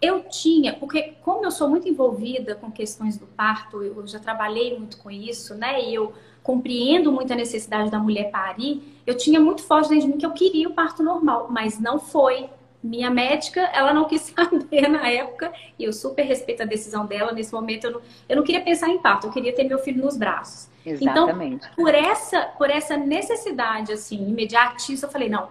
[0.00, 4.76] Eu tinha, porque como eu sou muito envolvida com questões do parto, eu já trabalhei
[4.78, 5.82] muito com isso, né?
[5.82, 6.12] E eu
[6.42, 10.26] compreendo muito a necessidade da mulher parir, eu tinha muito forte dentro de mim que
[10.26, 12.50] eu queria o parto normal, mas não foi.
[12.84, 17.32] Minha médica, ela não quis saber na época, e eu super respeito a decisão dela.
[17.32, 20.04] Nesse momento, eu não, eu não queria pensar em parto, eu queria ter meu filho
[20.04, 20.68] nos braços.
[20.84, 21.66] Exatamente.
[21.66, 25.48] Então, por essa, por essa necessidade, assim, imediatista, eu falei, não,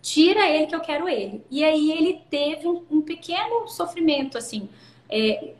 [0.00, 1.44] tira ele que eu quero ele.
[1.50, 4.68] E aí ele teve um, um pequeno sofrimento, assim.
[5.10, 5.54] É,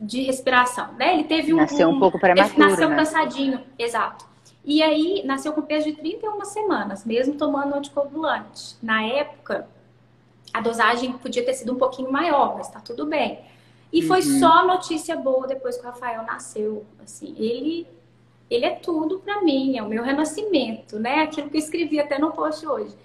[0.00, 1.14] de respiração, né?
[1.14, 1.56] Ele teve um.
[1.56, 2.58] Nasceu um, pouco prematuro.
[2.58, 2.96] Nasceu né?
[2.96, 4.24] cansadinho, exato.
[4.64, 8.76] E aí nasceu com peso de 31 semanas, mesmo tomando anticoagulante.
[8.82, 9.66] Na época,
[10.52, 13.40] a dosagem podia ter sido um pouquinho maior, mas tá tudo bem.
[13.92, 14.38] E foi uhum.
[14.38, 16.84] só notícia boa depois que o Rafael nasceu.
[17.02, 17.86] Assim, ele
[18.50, 21.20] ele é tudo para mim, é o meu renascimento, né?
[21.20, 22.96] Aquilo que eu escrevi até no post hoje.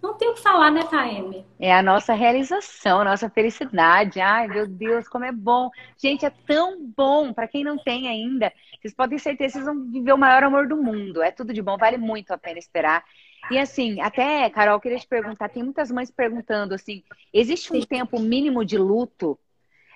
[0.00, 1.46] Não tem o que falar, né, Taeme?
[1.58, 4.20] É a nossa realização, a nossa felicidade.
[4.20, 5.70] Ai, meu Deus, como é bom.
[5.96, 7.32] Gente, é tão bom.
[7.32, 10.44] Para quem não tem ainda, vocês podem ter certeza que vocês vão viver o maior
[10.44, 11.22] amor do mundo.
[11.22, 13.02] É tudo de bom, vale muito a pena esperar.
[13.50, 17.02] E assim, até, Carol, queria te perguntar, tem muitas mães perguntando assim,
[17.32, 17.86] existe um Sim.
[17.86, 19.38] tempo mínimo de luto?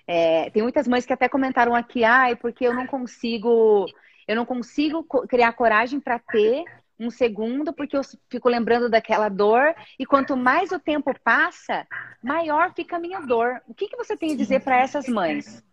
[0.06, 3.86] É, tem muitas mães que até comentaram aqui, ai, porque eu não consigo
[4.26, 6.64] eu não consigo criar coragem para ter
[7.00, 9.74] um segundo, porque eu fico lembrando daquela dor.
[9.98, 11.86] E quanto mais o tempo passa,
[12.22, 13.62] maior fica a minha dor.
[13.66, 15.64] O que, que você tem a dizer para essas mães?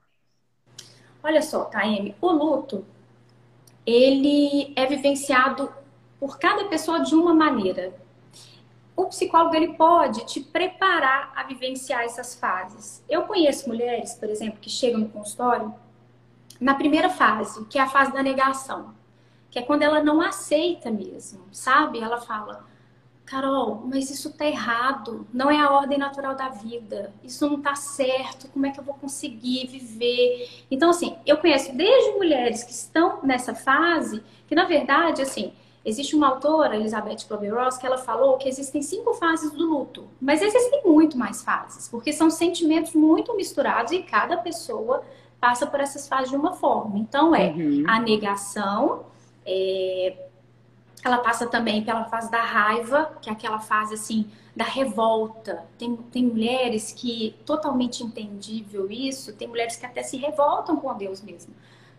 [1.21, 2.85] Olha só, Taime, o luto,
[3.85, 5.73] ele é vivenciado
[6.25, 7.93] por cada pessoa de uma maneira.
[8.95, 13.03] O psicólogo ele pode te preparar a vivenciar essas fases.
[13.07, 15.71] Eu conheço mulheres, por exemplo, que chegam no consultório
[16.59, 18.95] na primeira fase, que é a fase da negação,
[19.51, 21.99] que é quando ela não aceita mesmo, sabe?
[21.99, 22.65] Ela fala:
[23.23, 27.75] Carol, mas isso tá errado, não é a ordem natural da vida, isso não tá
[27.75, 30.65] certo, como é que eu vou conseguir viver?
[30.71, 35.53] Então, assim, eu conheço desde mulheres que estão nessa fase, que na verdade, assim,
[35.85, 40.41] existe uma autora, Elizabeth Kubler-Ross, que ela falou que existem cinco fases do luto, mas
[40.41, 45.03] existem muito mais fases, porque são sentimentos muito misturados e cada pessoa
[45.39, 46.97] passa por essas fases de uma forma.
[46.97, 47.83] Então, é uhum.
[47.87, 49.05] a negação,
[49.45, 50.17] é,
[51.03, 55.65] ela passa também pela fase da raiva, que é aquela fase assim da revolta.
[55.77, 61.21] Tem, tem mulheres que, totalmente entendível isso, tem mulheres que até se revoltam com Deus
[61.21, 61.53] mesmo.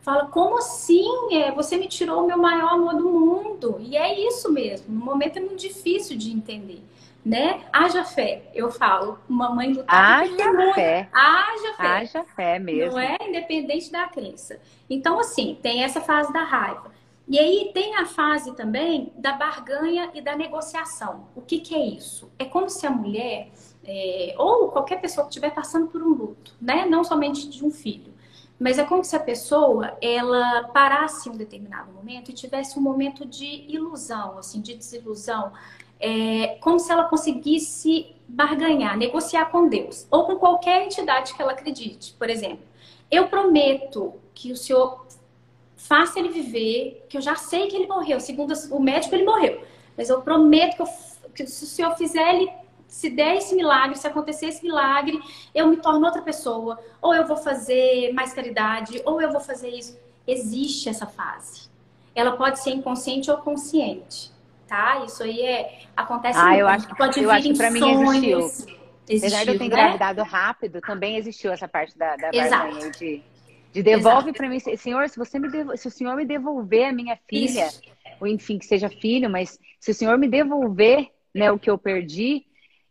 [0.07, 1.05] Fala, como assim?
[1.33, 3.77] É, você me tirou o meu maior amor do mundo.
[3.81, 4.87] E é isso mesmo.
[4.89, 6.81] No momento é muito difícil de entender
[7.27, 7.65] né?
[7.73, 9.19] Haja fé, eu falo.
[9.29, 10.23] Uma mãe lutar.
[10.23, 11.09] Haja fé.
[11.13, 11.87] Haja fé.
[11.89, 12.93] Haja fé mesmo.
[12.93, 14.61] Não é independente da crença.
[14.89, 16.93] Então, assim, tem essa fase da raiva.
[17.27, 21.27] E aí tem a fase também da barganha e da negociação.
[21.35, 22.31] O que, que é isso?
[22.39, 23.49] É como se a mulher,
[23.85, 26.87] é, ou qualquer pessoa que estiver passando por um luto, né?
[26.87, 28.15] Não somente de um filho.
[28.59, 32.83] Mas é como se a pessoa, ela parasse em um determinado momento e tivesse um
[32.83, 35.53] momento de ilusão, assim, de desilusão,
[36.01, 41.53] é, como se ela conseguisse barganhar, negociar com Deus ou com qualquer entidade que ela
[41.53, 42.15] acredite.
[42.15, 42.65] Por exemplo,
[43.11, 45.07] eu prometo que o Senhor
[45.77, 49.63] faça ele viver, que eu já sei que ele morreu, segundo o médico ele morreu,
[49.97, 50.89] mas eu prometo que, eu,
[51.35, 52.51] que se o Senhor fizer ele
[52.87, 55.21] se der esse milagre, se acontecer esse milagre,
[55.55, 59.71] eu me torno outra pessoa, ou eu vou fazer mais caridade, ou eu vou fazer
[59.71, 59.99] isso.
[60.27, 61.69] Existe essa fase.
[62.15, 64.35] Ela pode ser inconsciente ou consciente
[64.67, 65.05] tá?
[65.05, 66.61] Isso aí é acontece ah, muito.
[66.61, 68.39] eu acho que pode eu acho que para mim existiu.
[68.41, 68.77] existiu.
[69.09, 69.67] Apesar de eu ter né?
[69.67, 73.23] engravidado rápido, também existiu essa parte da, da barganha de,
[73.73, 76.93] de devolve para mim, senhor, se você me devolve, se o senhor me devolver a
[76.93, 77.81] minha filha, Isso.
[78.21, 81.79] ou enfim que seja filho, mas se o senhor me devolver, né, o que eu
[81.79, 82.47] perdi,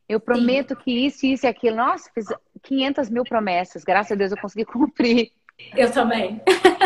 [0.08, 0.82] eu prometo Sim.
[0.84, 1.78] que isso, isso e aquilo.
[1.78, 2.28] Nossa, fiz
[2.64, 3.84] 500 mil promessas.
[3.84, 5.32] Graças a Deus eu consegui cumprir.
[5.76, 6.42] Eu também.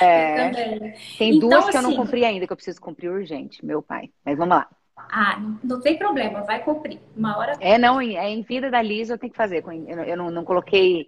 [0.00, 0.94] É, eu também.
[1.18, 3.82] Tem então, duas que eu não assim, cumpri ainda, que eu preciso cumprir urgente, meu
[3.82, 4.10] pai.
[4.24, 4.68] Mas vamos lá.
[4.96, 7.00] Ah, não, tem problema, vai cumprir.
[7.14, 7.52] Uma hora.
[7.60, 9.62] É, não, é em vida da Liz eu tenho que fazer.
[10.06, 11.06] Eu não, não coloquei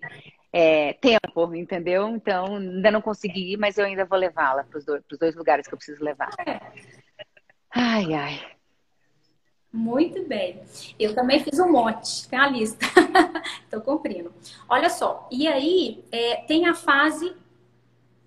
[0.53, 2.09] é, tempo, entendeu?
[2.09, 5.73] Então, ainda não consegui mas eu ainda vou levá-la para os dois, dois lugares que
[5.73, 6.31] eu preciso levar.
[6.47, 6.61] É.
[7.75, 8.41] Ai, ai.
[9.73, 10.61] Muito bem.
[10.99, 12.85] Eu também fiz um monte, tem a lista.
[13.65, 14.31] Estou cumprindo.
[14.69, 17.35] Olha só, e aí é, tem a fase,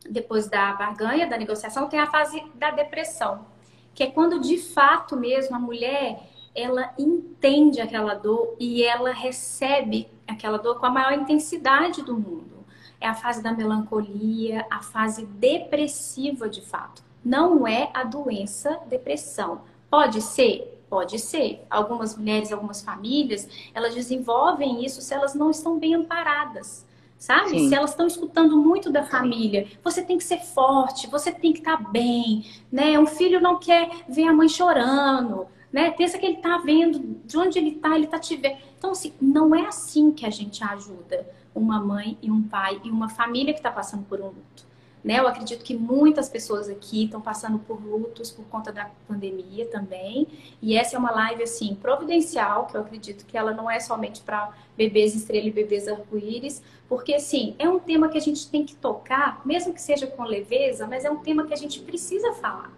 [0.10, 3.46] depois da barganha, da negociação, tem a fase da depressão,
[3.94, 6.20] que é quando de fato mesmo a mulher
[6.56, 12.66] ela entende aquela dor e ela recebe aquela dor com a maior intensidade do mundo.
[13.00, 17.04] É a fase da melancolia, a fase depressiva de fato.
[17.24, 19.62] Não é a doença depressão.
[19.92, 20.75] Pode ser?
[20.90, 21.64] Pode ser.
[21.70, 26.86] Algumas mulheres, algumas famílias, elas desenvolvem isso se elas não estão bem amparadas.
[27.18, 27.52] Sabe?
[27.52, 27.70] Sim.
[27.70, 31.60] Se elas estão escutando muito da família, você tem que ser forte, você tem que
[31.60, 33.00] estar tá bem, né?
[33.00, 35.92] Um filho não quer ver a mãe chorando, né?
[35.92, 38.58] Pensa que ele está vendo de onde ele está, ele está te vendo.
[38.78, 42.92] Então, assim, não é assim que a gente ajuda uma mãe e um pai e
[42.92, 44.68] uma família que está passando por um luto.
[45.06, 45.20] Né?
[45.20, 50.28] Eu acredito que muitas pessoas aqui estão passando por lutos por conta da pandemia também.
[50.60, 54.22] E essa é uma live assim providencial, que eu acredito que ela não é somente
[54.22, 58.66] para bebês estrela e bebês arco-íris, porque assim, é um tema que a gente tem
[58.66, 62.34] que tocar, mesmo que seja com leveza, mas é um tema que a gente precisa
[62.34, 62.72] falar.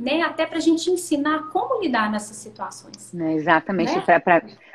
[0.00, 0.22] Né?
[0.22, 3.14] Até para a gente ensinar como lidar nessas situações.
[3.14, 3.94] É, exatamente.
[3.94, 4.20] Né?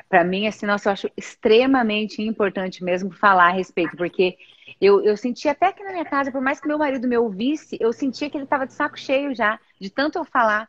[0.08, 4.38] Para mim, assim, nossa, eu acho extremamente importante mesmo falar a respeito, porque
[4.80, 7.76] eu, eu senti até que na minha casa, por mais que meu marido me ouvisse,
[7.80, 10.68] eu sentia que ele estava de saco cheio já, de tanto eu falar,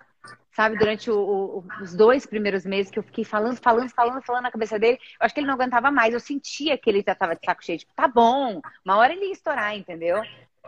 [0.52, 4.44] sabe, durante o, o, os dois primeiros meses que eu fiquei falando, falando, falando, falando
[4.44, 7.14] na cabeça dele, eu acho que ele não aguentava mais, eu sentia que ele já
[7.14, 10.22] estava de saco cheio, tipo, tá bom, uma hora ele ia estourar, entendeu?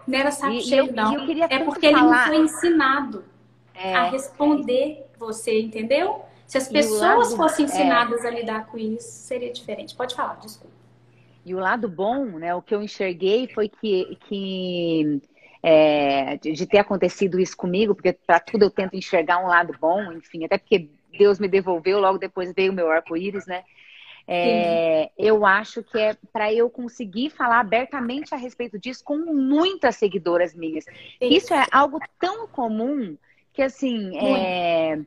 [0.08, 1.14] Não era saco e, cheio, eu, não.
[1.50, 2.02] é porque falar...
[2.02, 3.26] ele não foi ensinado
[3.74, 6.26] é, a responder você, entendeu?
[6.46, 7.68] Se as pessoas lado, fossem é.
[7.68, 8.28] ensinadas é...
[8.28, 9.96] a lidar com isso, seria diferente.
[9.96, 10.77] Pode falar, desculpa.
[11.48, 15.22] E o lado bom, né, o que eu enxerguei foi que, que
[15.64, 20.12] é, de ter acontecido isso comigo, porque para tudo eu tento enxergar um lado bom,
[20.12, 23.64] enfim, até porque Deus me devolveu, logo depois veio o meu arco-íris, né?
[24.28, 29.96] É, eu acho que é para eu conseguir falar abertamente a respeito disso com muitas
[29.96, 30.84] seguidoras minhas.
[31.22, 33.18] Isso é algo tão comum
[33.54, 35.00] que assim é,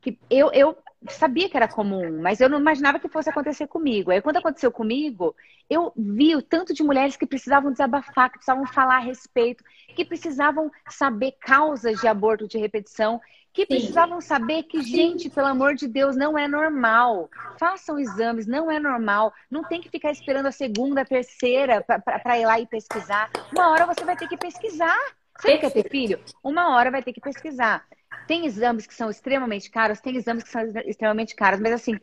[0.00, 0.76] que eu, eu
[1.08, 4.10] sabia que era comum, mas eu não imaginava que fosse acontecer comigo.
[4.10, 5.34] Aí quando aconteceu comigo,
[5.68, 10.04] eu vi o tanto de mulheres que precisavam desabafar, que precisavam falar a respeito, que
[10.04, 13.20] precisavam saber causas de aborto de repetição,
[13.52, 13.68] que Sim.
[13.68, 17.28] precisavam saber que, gente, pelo amor de Deus, não é normal.
[17.58, 19.32] Façam exames, não é normal.
[19.50, 23.30] Não tem que ficar esperando a segunda, a terceira para ir lá e pesquisar.
[23.52, 24.96] Uma hora você vai ter que pesquisar.
[25.38, 26.20] Você quer ter filho?
[26.44, 27.84] Uma hora vai ter que pesquisar.
[28.30, 31.98] Tem exames que são extremamente caros, tem exames que são extremamente caros, mas assim,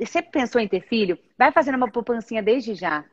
[0.00, 1.18] você pensou em ter filho?
[1.36, 3.04] Vai fazendo uma poupancinha desde já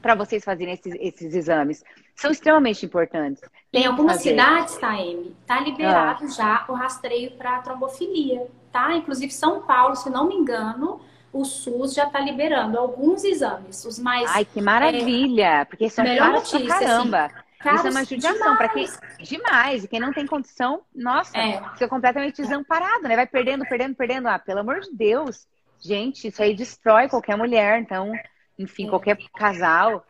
[0.00, 1.84] para vocês fazerem esses, esses, exames.
[2.16, 3.42] São extremamente importantes.
[3.70, 5.36] Tem em algumas cidades, tá, Amy?
[5.46, 6.28] Tá liberado ah.
[6.28, 8.96] já o rastreio para trombofilia, tá?
[8.96, 13.98] Inclusive São Paulo, se não me engano, o SUS já está liberando alguns exames, os
[13.98, 14.30] mais.
[14.30, 15.60] Ai, que maravilha!
[15.60, 17.26] É, porque são melhor notícia, caramba.
[17.26, 18.86] Assim, Isso é uma judiação para quem
[19.20, 21.60] demais e quem não tem condição, nossa, é.
[21.72, 23.16] fica completamente desamparado, né?
[23.16, 24.28] Vai perdendo, perdendo, perdendo.
[24.28, 25.46] Ah, pelo amor de Deus,
[25.80, 28.12] gente, isso aí destrói qualquer mulher, então,
[28.56, 28.90] enfim, é.
[28.90, 30.06] qualquer casal.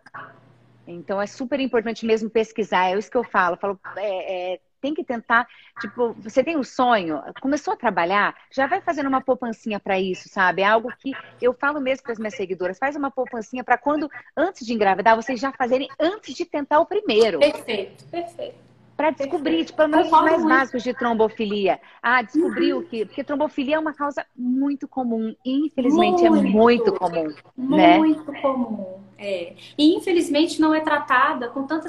[0.87, 2.91] Então é super importante mesmo pesquisar.
[2.91, 3.55] É isso que eu falo.
[3.55, 5.47] Eu falo, é, é tem que tentar,
[5.79, 10.29] tipo, você tem um sonho, começou a trabalhar, já vai fazendo uma poupancinha para isso,
[10.29, 10.62] sabe?
[10.62, 14.09] É algo que eu falo mesmo para as minhas seguidoras, faz uma poupancinha para quando,
[14.37, 17.38] antes de engravidar, vocês já fazerem antes de tentar o primeiro.
[17.38, 18.68] Perfeito, perfeito.
[18.99, 20.49] Para descobrir, tipo, pelo menos os mais muito.
[20.49, 21.79] básicos de trombofilia.
[22.03, 22.83] Ah, descobriu uhum.
[22.83, 23.07] que.
[23.07, 25.37] Porque trombofilia é uma causa muito comum.
[25.45, 27.33] Infelizmente, é muito, é muito comum.
[27.57, 27.97] Né?
[27.97, 28.41] Muito né?
[28.43, 28.99] comum.
[29.17, 29.55] É.
[29.79, 31.89] E infelizmente não é tratada com tanta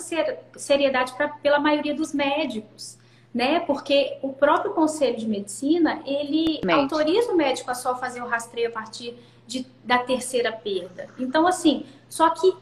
[0.56, 3.00] seriedade pra, pela maioria dos médicos,
[3.34, 3.60] né?
[3.62, 8.69] Porque o próprio Conselho de Medicina, ele autoriza o médico a só fazer o rastreio
[8.69, 9.17] a partir
[9.48, 11.10] de, da terceira perda.
[11.17, 12.54] Então, assim, só que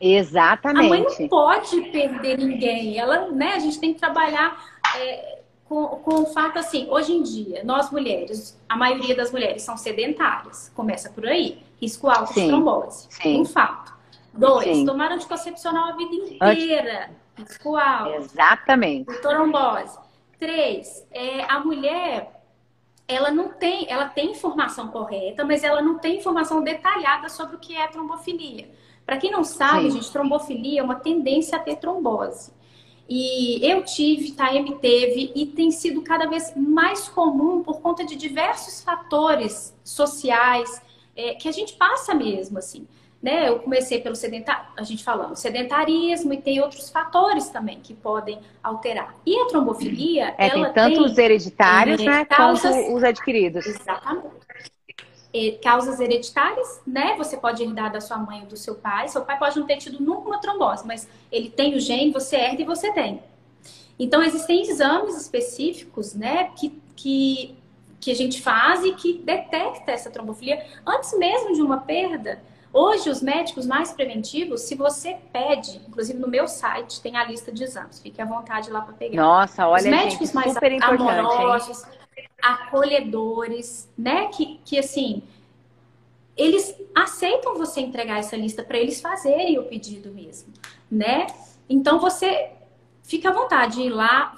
[0.00, 0.86] Exatamente.
[0.86, 2.98] A mãe não pode perder ninguém.
[2.98, 4.62] Ela, né, a gente tem que trabalhar
[4.96, 9.62] é, com, com o fato assim, hoje em dia, nós mulheres, a maioria das mulheres
[9.62, 10.70] são sedentárias.
[10.74, 11.62] Começa por aí.
[11.80, 12.42] Risco alto Sim.
[12.42, 13.06] de trombose.
[13.10, 13.40] Sim.
[13.40, 13.92] Um fato.
[14.32, 14.86] Dois, Sim.
[14.86, 17.10] tomar anticoncepcional a vida inteira.
[17.36, 18.14] Risco alto.
[18.16, 19.20] Exatamente.
[19.20, 19.98] Trombose.
[20.38, 22.34] Três, é, a mulher
[23.06, 27.58] ela não tem, ela tem informação correta, mas ela não tem informação detalhada sobre o
[27.58, 28.68] que é trombofilia.
[29.04, 29.96] Para quem não sabe, Sim.
[29.96, 32.52] gente, trombofilia é uma tendência a ter trombose.
[33.08, 38.16] E eu tive, Taeme teve, e tem sido cada vez mais comum por conta de
[38.16, 40.82] diversos fatores sociais
[41.14, 42.86] é, que a gente passa mesmo, assim
[43.24, 43.48] né?
[43.48, 48.38] Eu comecei pelo sedentar, a gente falando sedentarismo e tem outros fatores também que podem
[48.62, 49.16] alterar.
[49.24, 53.64] E a trombofilia, é, ela tem tanto tem, os hereditários, é, né, quanto os adquiridos.
[53.64, 54.43] Exatamente.
[55.62, 57.16] Causas hereditárias, né?
[57.16, 59.08] Você pode herdar da sua mãe ou do seu pai.
[59.08, 62.36] Seu pai pode não ter tido nunca uma trombose, mas ele tem o gene, você
[62.36, 63.22] herda e você tem.
[63.98, 67.56] Então, existem exames específicos, né, que, que,
[68.00, 72.40] que a gente faz e que detecta essa trombofilia antes mesmo de uma perda
[72.74, 77.52] Hoje, os médicos mais preventivos, se você pede, inclusive no meu site tem a lista
[77.52, 79.22] de exames, fique à vontade lá para pegar.
[79.22, 81.93] Nossa, olha, os médicos gente, mais amorosos, hein?
[82.44, 84.26] Acolhedores, né?
[84.28, 85.22] Que, que assim,
[86.36, 90.52] eles aceitam você entregar essa lista para eles fazerem o pedido mesmo,
[90.90, 91.26] né?
[91.68, 92.50] Então você
[93.02, 94.36] fica à vontade de ir lá.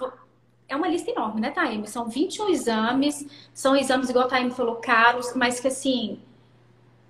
[0.68, 1.88] É uma lista enorme, né, Taime?
[1.88, 6.20] São 21 exames, são exames, igual a Taime falou, caros, mas que assim,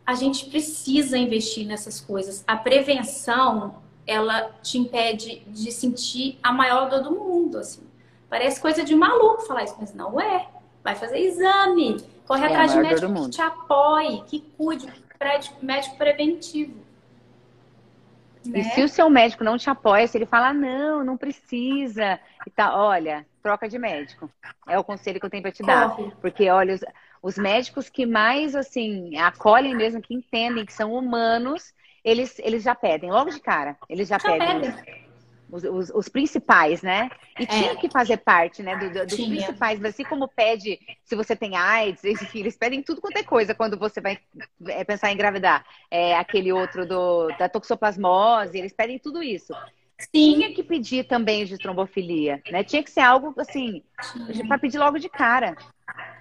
[0.04, 2.42] a gente precisa investir nessas coisas.
[2.46, 7.82] A prevenção ela te impede de sentir a maior dor do mundo, assim.
[8.30, 10.48] Parece coisa de maluco falar isso, mas não é.
[10.86, 11.96] Vai fazer exame,
[12.28, 14.86] corre é atrás de médico que te apoie, que cuide,
[15.60, 16.76] médico preventivo.
[18.44, 18.60] Né?
[18.60, 22.50] E se o seu médico não te apoia, se ele fala, não, não precisa, e
[22.50, 24.30] tá, olha, troca de médico.
[24.68, 25.96] É o conselho que eu tenho para te dar.
[26.20, 26.84] Porque, olha, os,
[27.20, 31.74] os médicos que mais, assim, acolhem mesmo, que entendem que são humanos,
[32.04, 33.76] eles, eles já pedem, logo de cara.
[33.88, 34.60] Eles já, já pedem.
[34.60, 35.05] pedem.
[35.50, 37.08] Os, os, os, principais, né?
[37.38, 37.46] E é.
[37.46, 38.76] tinha que fazer parte, né?
[38.76, 39.28] Do, do, dos tinha.
[39.28, 43.54] principais, assim como pede se você tem AIDS, enfim, eles pedem tudo quanto é coisa
[43.54, 44.18] quando você vai
[44.66, 45.64] é, pensar em engravidar.
[45.90, 49.54] É, aquele outro do, da toxoplasmose, eles pedem tudo isso.
[49.98, 50.34] Sim.
[50.34, 52.62] Tinha que pedir também de trombofilia, né?
[52.62, 53.82] Tinha que ser algo assim,
[54.46, 55.56] para pedir logo de cara.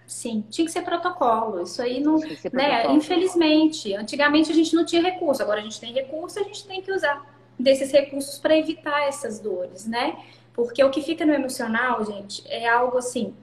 [0.06, 1.62] Sim, tinha que ser protocolo.
[1.64, 2.18] Isso aí não.
[2.54, 2.88] Né?
[2.92, 6.82] Infelizmente, antigamente a gente não tinha recurso, agora a gente tem recurso, a gente tem
[6.82, 7.26] que usar
[7.58, 10.18] desses recursos para evitar essas dores, né?
[10.54, 13.34] Porque o que fica no emocional, gente, é algo assim,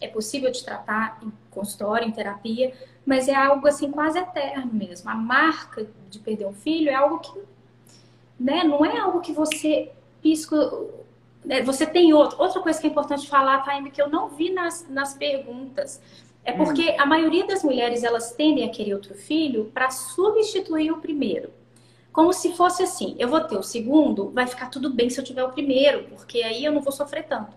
[0.00, 2.72] é possível de tratar em consultório, em terapia,
[3.04, 5.10] mas é algo assim quase eterno mesmo.
[5.10, 7.32] A marca de perder um filho é algo que,
[8.38, 9.90] né, não é algo que você
[10.20, 10.56] pisca,
[11.44, 12.40] né, você tem outro.
[12.40, 16.00] Outra coisa que é importante falar, Taime, que eu não vi nas, nas perguntas,
[16.44, 16.58] é hum.
[16.58, 16.96] porque hum.
[16.98, 21.50] a maioria das mulheres elas tendem a querer outro filho para substituir o primeiro.
[22.12, 25.24] Como se fosse assim, eu vou ter o segundo, vai ficar tudo bem se eu
[25.24, 27.56] tiver o primeiro, porque aí eu não vou sofrer tanto.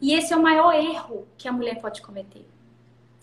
[0.00, 2.46] E esse é o maior erro que a mulher pode cometer.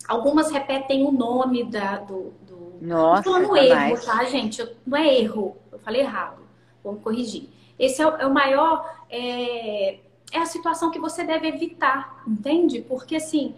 [0.08, 2.78] Algumas repetem o nome da, do, do.
[2.82, 4.62] Nossa, não erro, tá, gente?
[4.62, 6.42] Eu, não é erro, eu falei errado.
[6.84, 7.50] Vamos corrigir.
[7.78, 8.90] Esse é o, é o maior.
[9.10, 10.00] É,
[10.32, 12.82] é a situação que você deve evitar, entende?
[12.82, 13.54] Porque assim,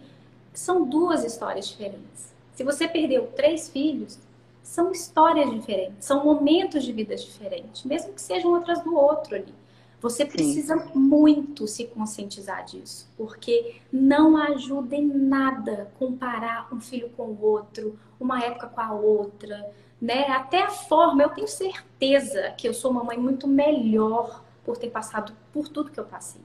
[0.54, 2.34] são duas histórias diferentes.
[2.54, 4.20] Se você perdeu três filhos,
[4.66, 9.54] são histórias diferentes, são momentos de vida diferentes, mesmo que sejam outras do outro ali.
[10.02, 11.00] Você precisa Sim.
[11.00, 17.98] muito se conscientizar disso, porque não ajuda em nada comparar um filho com o outro,
[18.20, 20.28] uma época com a outra, né?
[20.30, 24.90] Até a forma, eu tenho certeza que eu sou uma mãe muito melhor por ter
[24.90, 26.42] passado por tudo que eu passei.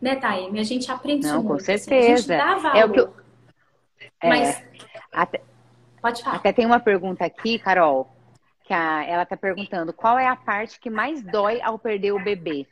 [0.00, 0.60] Né, Taime?
[0.60, 1.94] A gente aprende não, isso com certeza.
[1.94, 2.76] Assim, a gente dá valor.
[2.76, 3.12] É o que eu...
[4.20, 4.62] É, mas...
[5.12, 5.42] Até
[6.06, 6.36] Pode falar.
[6.36, 8.08] Até tem uma pergunta aqui, Carol,
[8.62, 12.22] que a, ela está perguntando qual é a parte que mais dói ao perder o
[12.22, 12.64] bebê?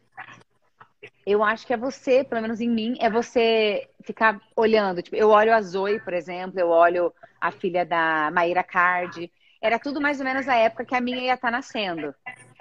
[1.27, 5.03] Eu acho que é você, pelo menos em mim, é você ficar olhando.
[5.03, 9.29] Tipo, eu olho a Zoe, por exemplo, eu olho a filha da Maíra Card.
[9.65, 12.15] Era tudo mais ou menos a época que a minha ia estar tá nascendo.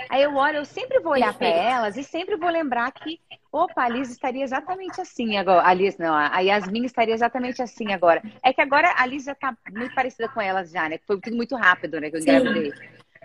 [0.09, 3.19] Aí eu olho, eu sempre vou olhar para elas e sempre vou lembrar que
[3.51, 5.67] Opa, a Liz estaria exatamente assim agora.
[5.67, 8.23] A Liz, não, a Yasmin estaria exatamente assim agora.
[8.41, 10.97] É que agora a Liz já tá muito parecida com elas já, né?
[11.05, 12.09] Foi tudo muito rápido, né?
[12.09, 12.73] Que eu engravidei.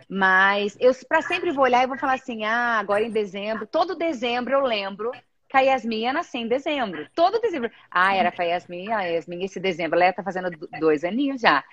[0.08, 3.94] Mas eu para sempre vou olhar e vou falar assim: ah, agora em dezembro, todo
[3.94, 5.12] dezembro eu lembro
[5.48, 7.06] que a Yasmin ia nascer em dezembro.
[7.14, 7.70] Todo dezembro.
[7.88, 10.00] Ah, era pra Yasmin, a Yasmin esse dezembro.
[10.00, 10.50] Ela tá fazendo
[10.80, 11.64] dois aninhos já.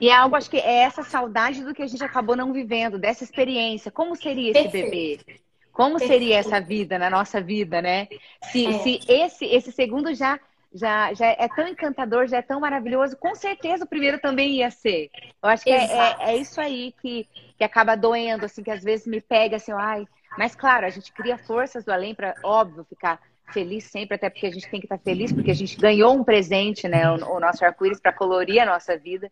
[0.00, 2.98] E é algo, acho que é essa saudade do que a gente acabou não vivendo,
[2.98, 3.90] dessa experiência.
[3.90, 5.26] Como seria esse Perfeito.
[5.26, 5.40] bebê?
[5.72, 8.08] Como seria essa vida na nossa vida, né?
[8.50, 8.72] Se, é.
[8.80, 10.38] se esse, esse segundo já,
[10.74, 14.70] já, já é tão encantador, já é tão maravilhoso, com certeza o primeiro também ia
[14.70, 15.08] ser.
[15.40, 18.82] Eu acho que é, é, é, isso aí que, que acaba doendo, assim, que às
[18.82, 20.04] vezes me pega assim, ai.
[20.36, 23.20] Mas claro, a gente cria forças do além para, óbvio, ficar
[23.52, 26.24] feliz sempre, até porque a gente tem que estar feliz, porque a gente ganhou um
[26.24, 27.10] presente, né?
[27.10, 29.30] O, o nosso arco-íris para colorir a nossa vida.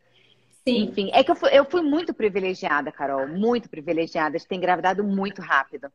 [0.67, 0.83] Sim.
[0.83, 5.05] Enfim, é que eu fui, eu fui muito privilegiada, Carol, muito privilegiada de ter engravidado
[5.05, 5.89] muito rápido.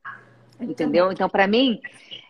[0.59, 1.11] Entendeu?
[1.11, 1.81] Então, para mim,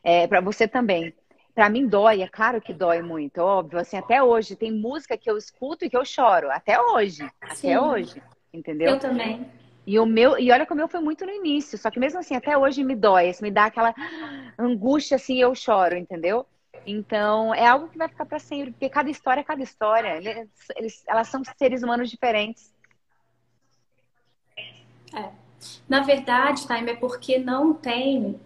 [0.03, 1.13] é, para você também.
[1.53, 3.77] Para mim dói, é claro que dói muito, óbvio.
[3.77, 7.73] Assim, até hoje tem música que eu escuto e que eu choro, até hoje, Sim.
[7.73, 8.23] até hoje,
[8.53, 8.93] entendeu?
[8.93, 9.45] Eu também.
[9.85, 12.35] E o meu, e olha como eu foi muito no início, só que mesmo assim
[12.35, 13.93] até hoje me dói, assim, me dá aquela
[14.57, 16.45] angústia assim, eu choro, entendeu?
[16.85, 20.17] Então, é algo que vai ficar para sempre, porque cada história é cada história.
[20.75, 22.73] Eles, elas são seres humanos diferentes.
[25.13, 25.29] É.
[25.87, 28.39] Na verdade, Time, é porque não tem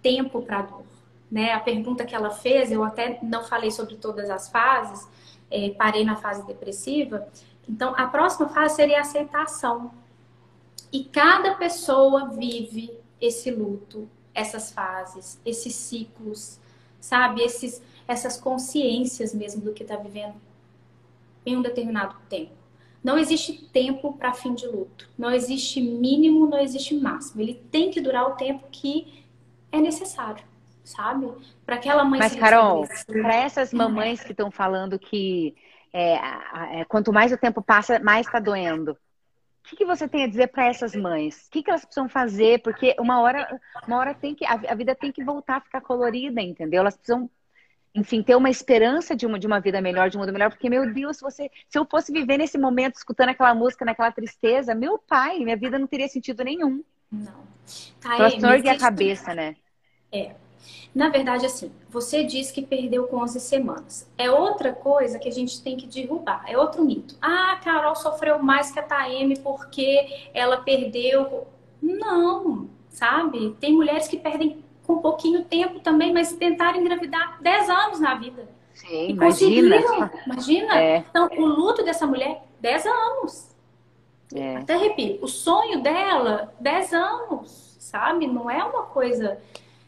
[0.00, 0.84] tempo para dor.
[1.30, 1.52] Né?
[1.52, 5.08] A pergunta que ela fez, eu até não falei sobre todas as fases,
[5.50, 7.26] é, parei na fase depressiva.
[7.68, 9.92] Então, a próxima fase seria a aceitação.
[10.92, 16.60] E cada pessoa vive esse luto, essas fases, esses ciclos,
[17.02, 17.42] sabe?
[17.42, 20.36] Esses, essas consciências mesmo do que está vivendo
[21.44, 22.52] em um determinado tempo.
[23.02, 25.10] Não existe tempo para fim de luto.
[25.18, 27.42] Não existe mínimo, não existe máximo.
[27.42, 29.24] Ele tem que durar o tempo que
[29.72, 30.44] é necessário,
[30.84, 31.28] sabe?
[31.66, 32.20] Para aquela mãe.
[32.20, 35.52] Mas, Carol, para essas mamães que estão falando que
[35.92, 36.14] é,
[36.80, 38.96] é, quanto mais o tempo passa, mais está doendo.
[39.64, 41.46] O que, que você tem a dizer para essas mães?
[41.46, 42.60] O que, que elas precisam fazer?
[42.62, 46.42] Porque uma hora, uma hora tem que a, vida tem que voltar a ficar colorida,
[46.42, 46.80] entendeu?
[46.80, 47.30] Elas precisam
[47.94, 50.70] enfim, ter uma esperança de uma, de uma vida melhor, de um mundo melhor, porque,
[50.70, 54.74] meu Deus, se, você, se eu fosse viver nesse momento, escutando aquela música, naquela tristeza,
[54.74, 56.82] meu pai, minha vida não teria sentido nenhum.
[57.10, 57.44] Não.
[58.00, 59.56] Tá, Só ergue a cabeça, né?
[60.10, 60.34] É.
[60.94, 64.08] Na verdade, assim, você diz que perdeu com 11 semanas.
[64.18, 67.16] É outra coisa que a gente tem que derrubar, é outro mito.
[67.20, 71.46] Ah, a Carol sofreu mais que a Taeme porque ela perdeu.
[71.80, 73.56] Não, sabe?
[73.58, 78.48] Tem mulheres que perdem com pouquinho tempo também, mas tentaram engravidar 10 anos na vida.
[78.74, 80.12] Sim, e imagina.
[80.26, 80.80] Imagina.
[80.80, 81.04] É.
[81.08, 83.52] Então, o luto dessa mulher, 10 anos.
[84.34, 84.56] É.
[84.56, 88.26] Até repito, o sonho dela, 10 anos, sabe?
[88.26, 89.38] Não é uma coisa.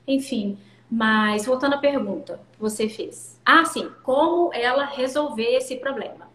[0.06, 0.58] Enfim.
[0.90, 3.40] Mas, voltando à pergunta que você fez.
[3.44, 6.28] Ah, sim, como ela resolver esse problema?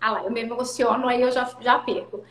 [0.00, 2.24] Ah lá, eu me emociono, aí eu já, já perco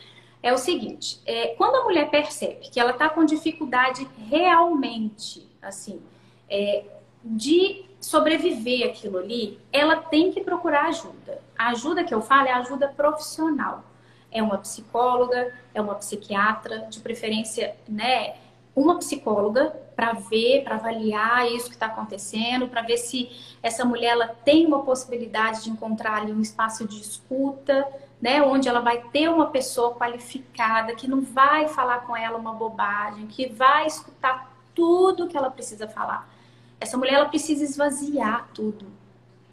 [0.44, 6.02] é o seguinte: é, quando a mulher percebe que ela está com dificuldade realmente, assim,
[6.50, 6.84] é,
[7.24, 11.42] de sobreviver aquilo ali, ela tem que procurar ajuda.
[11.58, 13.86] A ajuda que eu falo é ajuda profissional.
[14.30, 18.36] É uma psicóloga, é uma psiquiatra, de preferência, né?
[18.76, 23.30] Uma psicóloga para ver, para avaliar isso que está acontecendo, para ver se
[23.62, 27.88] essa mulher ela tem uma possibilidade de encontrar ali um espaço de escuta,
[28.22, 32.54] né, onde ela vai ter uma pessoa qualificada que não vai falar com ela uma
[32.54, 36.30] bobagem, que vai escutar tudo que ela precisa falar.
[36.80, 38.88] Essa mulher ela precisa esvaziar tudo.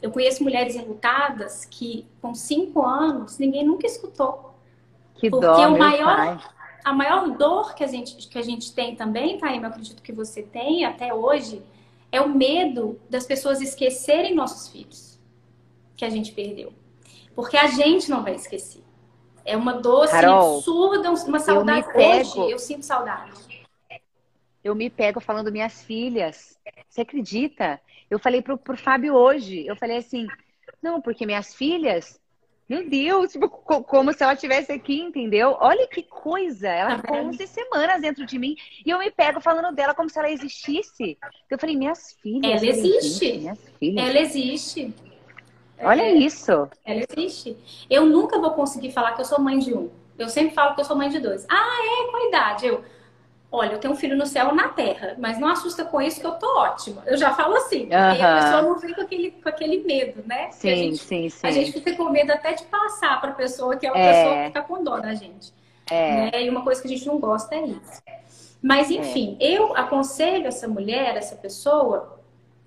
[0.01, 4.55] Eu conheço mulheres enlutadas que com cinco anos ninguém nunca escutou.
[5.15, 6.41] Que porque dó, o maior,
[6.85, 10.13] a maior dor que a gente que a gente tem também, Taima, eu acredito que
[10.13, 11.63] você tem até hoje,
[12.13, 15.19] é o medo das pessoas esquecerem nossos filhos
[15.97, 16.73] que a gente perdeu.
[17.35, 18.83] Porque a gente não vai esquecer.
[19.45, 21.87] É uma dor assim, absurda, uma saudade.
[21.87, 23.33] Eu pego, Hoje eu sinto saudade.
[24.63, 26.59] Eu me pego falando minhas filhas.
[26.89, 27.81] Você acredita?
[28.11, 29.67] Eu falei pro, pro Fábio hoje.
[29.67, 30.27] Eu falei assim,
[30.83, 32.20] não, porque minhas filhas,
[32.71, 35.57] meu Deus, tipo, como se ela estivesse aqui, entendeu?
[35.59, 36.69] Olha que coisa!
[36.69, 38.55] Ela tá ficou 11 semanas dentro de mim
[38.87, 41.19] e eu me pego falando dela como se ela existisse.
[41.51, 42.63] Eu falei, minhas filhas.
[42.63, 43.39] Ela existe.
[43.39, 44.09] Minhas filhas.
[44.09, 44.95] Ela existe.
[45.81, 46.69] Olha é, isso.
[46.85, 47.57] Ela existe.
[47.91, 49.91] Eu nunca vou conseguir falar que eu sou mãe de um.
[50.17, 51.45] Eu sempre falo que eu sou mãe de dois.
[51.51, 52.09] Ah, é?
[52.09, 52.67] Qual a idade?
[52.67, 52.85] Eu,
[53.53, 56.21] olha, eu tenho um filho no céu ou na terra, mas não assusta com isso
[56.21, 57.03] que eu tô ótima.
[57.07, 57.89] Eu já falo assim.
[57.89, 60.51] E a pessoa não vem com aquele, com aquele medo, né?
[60.53, 61.47] Sim, gente, sim, sim.
[61.47, 64.13] A gente fica com medo até de passar pra pessoa que é uma é.
[64.13, 65.53] pessoa que fica com dó da gente.
[65.91, 66.31] É.
[66.31, 66.45] Né?
[66.45, 68.03] E uma coisa que a gente não gosta é isso.
[68.63, 69.53] Mas, enfim, é.
[69.53, 72.21] eu aconselho essa mulher, essa pessoa,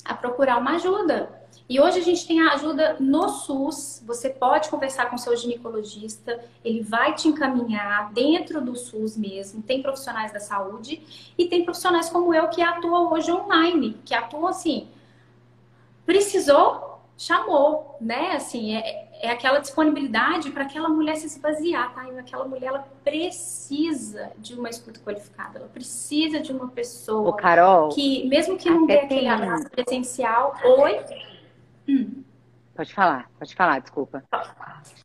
[0.03, 4.03] a procurar uma ajuda e hoje a gente tem a ajuda no SUS.
[4.05, 9.61] Você pode conversar com seu ginecologista, ele vai te encaminhar dentro do SUS mesmo.
[9.61, 11.01] Tem profissionais da saúde
[11.38, 14.89] e tem profissionais como eu que atuam hoje online, que atuam assim.
[16.05, 18.34] Precisou, chamou, né?
[18.36, 22.01] Assim, é, é aquela disponibilidade para aquela mulher se esvaziar, tá?
[22.20, 27.88] Aquela mulher ela precisa de uma escuta qualificada, ela precisa de uma pessoa Ô, Carol,
[27.89, 30.99] que, mesmo que não dê aquele abraço presencial, oi,
[31.88, 32.23] Hum.
[32.75, 34.23] Pode falar, pode falar, desculpa.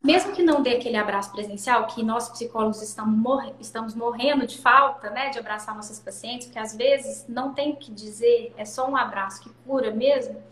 [0.02, 4.56] Mesmo que não dê aquele abraço presencial, que nós psicólogos estamos, morre, estamos morrendo de
[4.56, 8.64] falta, né, de abraçar nossos pacientes, que às vezes não tem o que dizer, é
[8.64, 10.42] só um abraço que cura mesmo.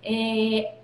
[0.00, 0.76] É,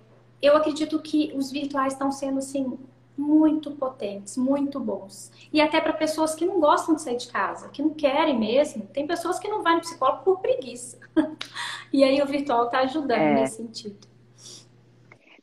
[0.43, 2.77] eu acredito que os virtuais estão sendo, assim,
[3.17, 5.31] muito potentes, muito bons.
[5.53, 8.87] E até para pessoas que não gostam de sair de casa, que não querem mesmo.
[8.93, 10.99] Tem pessoas que não vão no psicólogo por preguiça.
[11.93, 13.35] e aí o virtual está ajudando é.
[13.35, 14.16] nesse sentido.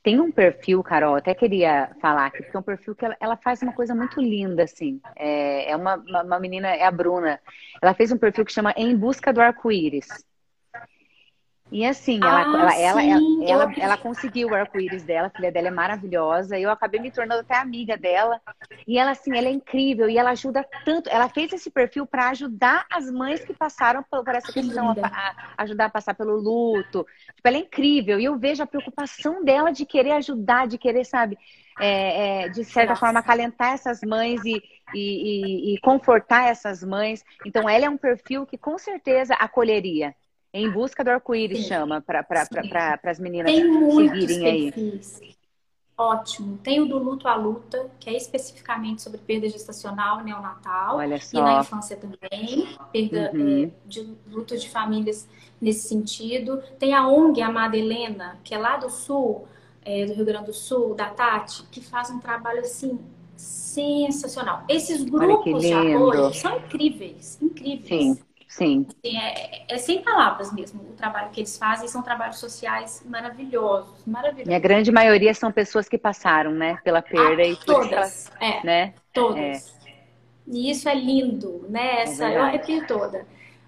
[0.04, 3.38] Tem um perfil, Carol, até queria falar aqui, porque é um perfil que ela, ela
[3.38, 5.00] faz uma coisa muito linda, assim.
[5.16, 7.40] É, é uma, uma, uma, menina, é a Bruna.
[7.82, 10.26] Ela fez um perfil que chama Em Busca do Arco-Íris.
[11.74, 15.52] E assim, ela, ah, ela, ela, ela, ela, ela, conseguiu o arco-íris dela, a filha
[15.52, 16.56] dela é maravilhosa.
[16.56, 18.40] E eu acabei me tornando até amiga dela.
[18.88, 21.10] E ela, assim, ela é incrível e ela ajuda tanto.
[21.10, 24.94] Ela fez esse perfil para ajudar as mães que passaram por, por essa questão, a,
[25.08, 27.08] a, ajudar a passar pelo luto.
[27.36, 28.20] Tipo, ela é incrível.
[28.20, 31.40] E eu vejo a preocupação dela de querer ajudar, de querer, sabe,
[31.80, 33.00] é, é, de certa Nossa.
[33.00, 34.62] forma, acalentar essas mães e,
[34.94, 37.26] e, e, e confortar essas mães.
[37.44, 40.14] Então, ela é um perfil que com certeza acolheria.
[40.54, 43.64] Em busca do arco-íris chama para pra, as meninas Tem
[43.96, 45.02] seguirem aí.
[45.98, 46.58] Ótimo.
[46.58, 50.98] Tem o do luto à luta, que é especificamente sobre perda gestacional e neonatal.
[50.98, 51.38] Olha só.
[51.38, 53.66] E na infância também, perda uhum.
[53.66, 55.28] é, de luto de famílias
[55.62, 56.62] nesse sentido.
[56.78, 59.48] Tem a ONG Amada Helena, que é lá do sul,
[59.84, 63.00] é, do Rio Grande do Sul, da Tati, que faz um trabalho assim
[63.38, 64.64] sensacional.
[64.70, 67.88] Esses grupos de apoio são incríveis, incríveis.
[67.88, 68.20] Sim.
[68.54, 68.86] Sim.
[69.04, 74.52] É, é, sem palavras mesmo o trabalho que eles fazem, são trabalhos sociais maravilhosos, maravilhosos.
[74.52, 78.64] E a grande maioria são pessoas que passaram, né, pela perda ah, e todas, é,
[78.64, 78.94] né?
[79.12, 79.76] Todas.
[79.88, 79.94] É.
[80.46, 82.02] E isso é lindo, né?
[82.02, 83.26] É Essa, é eu arrepio toda.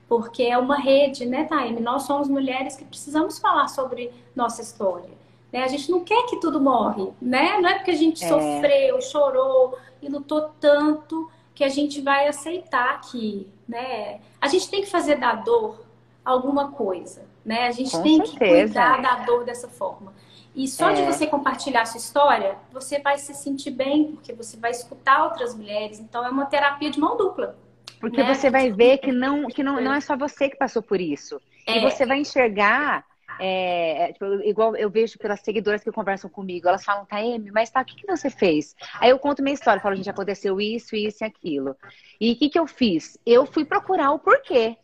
[0.08, 1.82] Porque é uma rede, né, Taime?
[1.82, 5.10] Nós somos mulheres que precisamos falar sobre nossa história.
[5.52, 5.64] Né?
[5.64, 7.60] A gente não quer que tudo morre, né?
[7.60, 8.28] Não é porque a gente é.
[8.28, 14.20] sofreu, chorou e lutou tanto que a gente vai aceitar que, né?
[14.40, 15.86] A gente tem que fazer da dor
[16.24, 17.68] alguma coisa, né?
[17.68, 18.40] A gente Com tem certeza.
[18.40, 20.14] que cuidar da dor dessa forma.
[20.56, 20.94] E só é.
[20.94, 25.26] de você compartilhar a sua história, você vai se sentir bem, porque você vai escutar
[25.26, 26.00] outras mulheres.
[26.00, 27.58] Então é uma terapia de mão dupla.
[28.00, 28.34] Porque né?
[28.34, 31.42] você vai ver que não, que não, não é só você que passou por isso.
[31.68, 31.78] É.
[31.78, 33.04] E você vai enxergar
[33.40, 37.70] é, é, tipo, igual eu vejo pelas seguidoras que conversam comigo, elas falam, Taeme, mas
[37.70, 38.76] tá, o que, que você fez?
[39.00, 41.76] Aí eu conto minha história, falo, gente, aconteceu isso, isso e aquilo.
[42.20, 43.18] E o que, que eu fiz?
[43.26, 44.78] Eu fui procurar o porquê.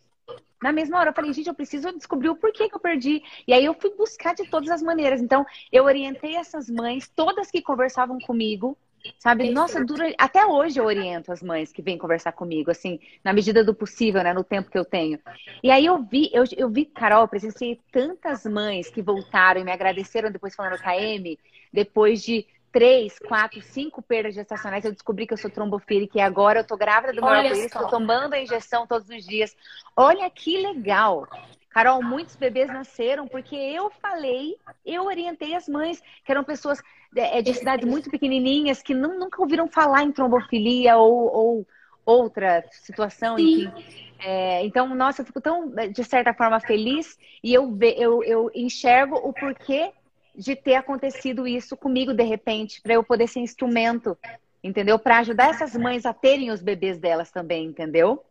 [0.62, 3.22] Na mesma hora, eu falei, gente, eu preciso descobrir o porquê que eu perdi.
[3.48, 5.20] E aí eu fui buscar de todas as maneiras.
[5.20, 8.78] Então, eu orientei essas mães, todas que conversavam comigo,
[9.18, 9.50] Sabe?
[9.50, 10.12] Nossa, dura...
[10.18, 14.22] até hoje eu oriento as mães que vêm conversar comigo, assim, na medida do possível,
[14.22, 14.32] né?
[14.32, 15.18] No tempo que eu tenho.
[15.62, 19.72] E aí eu vi, eu, eu vi, Carol, presenciei tantas mães que voltaram e me
[19.72, 21.38] agradeceram depois falando KM,
[21.72, 26.60] depois de três, quatro, cinco perdas gestacionais, eu descobri que eu sou trombofílica e agora
[26.60, 29.54] eu tô grávida do meu arco-íris, tô tomando a injeção todos os dias.
[29.94, 31.28] Olha que legal.
[31.72, 36.82] Carol, muitos bebês nasceram porque eu falei, eu orientei as mães, que eram pessoas
[37.16, 41.66] é, de cidades muito pequenininhas que não, nunca ouviram falar em trombofilia ou, ou
[42.04, 43.64] outra situação, Sim.
[43.64, 43.84] enfim.
[44.18, 49.16] É, então, nossa, eu fico tão, de certa forma, feliz e eu, eu, eu enxergo
[49.16, 49.92] o porquê
[50.34, 54.16] de ter acontecido isso comigo de repente, para eu poder ser instrumento,
[54.62, 54.98] entendeu?
[54.98, 58.22] Para ajudar essas mães a terem os bebês delas também, entendeu?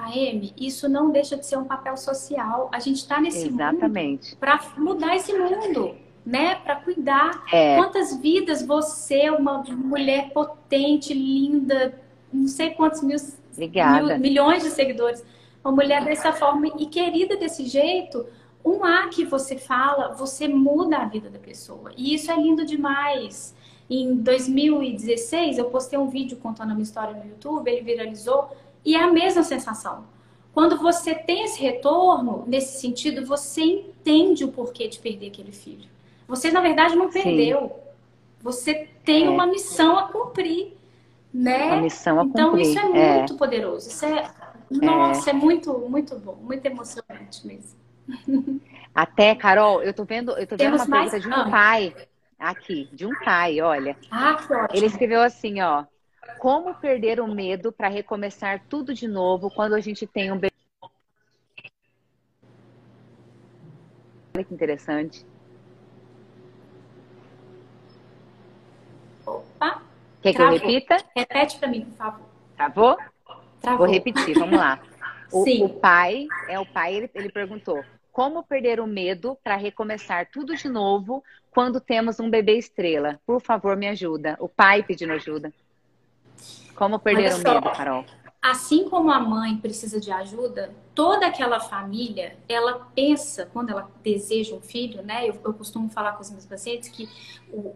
[0.00, 2.68] A Amy, isso não deixa de ser um papel social.
[2.72, 4.30] A gente está nesse Exatamente.
[4.30, 5.94] mundo para mudar esse mundo,
[6.24, 6.56] né?
[6.56, 7.44] Para cuidar.
[7.52, 7.76] É.
[7.76, 12.00] Quantas vidas você, uma mulher potente, linda,
[12.32, 13.18] não sei quantos mil,
[13.56, 15.24] mil, milhões de seguidores,
[15.62, 18.26] uma mulher dessa forma e querida desse jeito,
[18.64, 21.92] um A que você fala, você muda a vida da pessoa.
[21.96, 23.54] E isso é lindo demais.
[23.88, 28.50] Em 2016, eu postei um vídeo contando a minha história no YouTube, ele viralizou
[28.84, 30.04] e é a mesma sensação.
[30.52, 35.88] Quando você tem esse retorno, nesse sentido, você entende o porquê de perder aquele filho.
[36.26, 37.60] Você, na verdade, não perdeu.
[37.60, 37.90] Sim.
[38.42, 39.30] Você tem é.
[39.30, 40.76] uma missão a cumprir.
[41.32, 41.66] Né?
[41.66, 42.66] Uma missão a então, cumprir.
[42.66, 43.88] isso é, é, muito poderoso.
[43.88, 44.30] Isso é,
[44.70, 45.32] nossa, é.
[45.32, 47.78] é muito, muito bom, muito emocionante mesmo.
[48.94, 51.12] Até, Carol, eu tô vendo, eu tô vendo uma mais?
[51.12, 51.50] pergunta de um ah.
[51.50, 51.94] pai
[52.38, 53.96] aqui, de um pai, olha.
[54.10, 54.68] Ah, que ótimo.
[54.76, 55.84] Ele escreveu assim, ó.
[56.38, 60.50] Como perder o medo para recomeçar tudo de novo quando a gente tem um bebê?
[64.34, 65.26] Olha que interessante.
[69.26, 69.82] Opa.
[70.22, 70.96] Quer que eu repita?
[71.16, 72.26] Repete para mim, por favor.
[72.56, 72.98] Travou?
[73.60, 73.86] Travou?
[73.86, 74.80] Vou repetir, vamos lá.
[75.32, 75.64] O, Sim.
[75.64, 80.56] o pai, é o pai, ele, ele perguntou: como perder o medo para recomeçar tudo
[80.56, 83.20] de novo quando temos um bebê estrela?
[83.24, 84.36] Por favor, me ajuda.
[84.40, 85.52] O pai pedindo ajuda.
[86.80, 88.06] Como perder o medo, Carol?
[88.40, 94.54] Assim como a mãe precisa de ajuda, toda aquela família, ela pensa, quando ela deseja
[94.54, 95.28] um filho, né?
[95.28, 97.06] Eu, eu costumo falar com os meus pacientes que
[97.52, 97.74] o,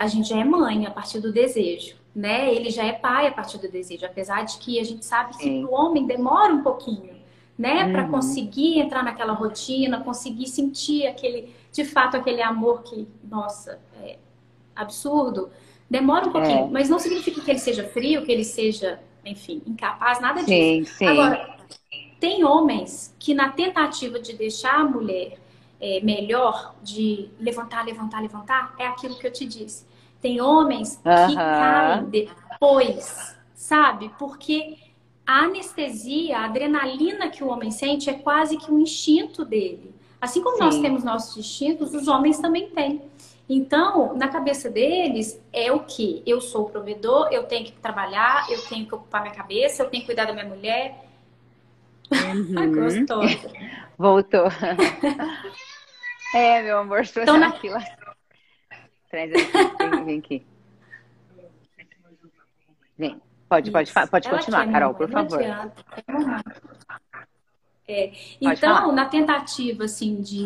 [0.00, 2.52] a gente já é mãe a partir do desejo, né?
[2.52, 5.64] Ele já é pai a partir do desejo, apesar de que a gente sabe que
[5.64, 7.14] o homem demora um pouquinho,
[7.56, 7.84] né?
[7.84, 7.92] Uhum.
[7.92, 14.18] Para conseguir entrar naquela rotina, conseguir sentir aquele, de fato, aquele amor que, nossa, é
[14.74, 15.50] absurdo.
[15.90, 16.68] Demora um pouquinho, é.
[16.70, 20.50] mas não significa que ele seja frio, que ele seja, enfim, incapaz, nada disso.
[20.50, 21.06] Sim, sim.
[21.06, 21.56] Agora,
[22.20, 25.38] tem homens que na tentativa de deixar a mulher
[25.80, 29.86] é, melhor, de levantar, levantar, levantar, é aquilo que eu te disse.
[30.20, 34.10] Tem homens que caem depois, sabe?
[34.18, 34.76] Porque
[35.24, 39.94] a anestesia, a adrenalina que o homem sente é quase que um instinto dele.
[40.20, 40.64] Assim como Sim.
[40.64, 43.00] nós temos nossos instintos, os homens também têm.
[43.48, 46.22] Então, na cabeça deles, é o que?
[46.26, 49.88] Eu sou o provedor, eu tenho que trabalhar, eu tenho que ocupar minha cabeça, eu
[49.88, 51.06] tenho que cuidar da minha mulher.
[52.12, 52.74] Uhum.
[52.74, 53.50] Gostosa.
[53.96, 54.48] Voltou.
[56.34, 57.48] é, meu amor, estou então, na...
[57.48, 57.70] aqui.
[59.10, 60.46] Traz aqui, vem, aqui.
[62.98, 63.22] Vem.
[63.48, 65.40] Pode, pode, pode continuar, Carol, por favor.
[67.88, 68.12] É.
[68.38, 70.44] Então, na tentativa, assim, de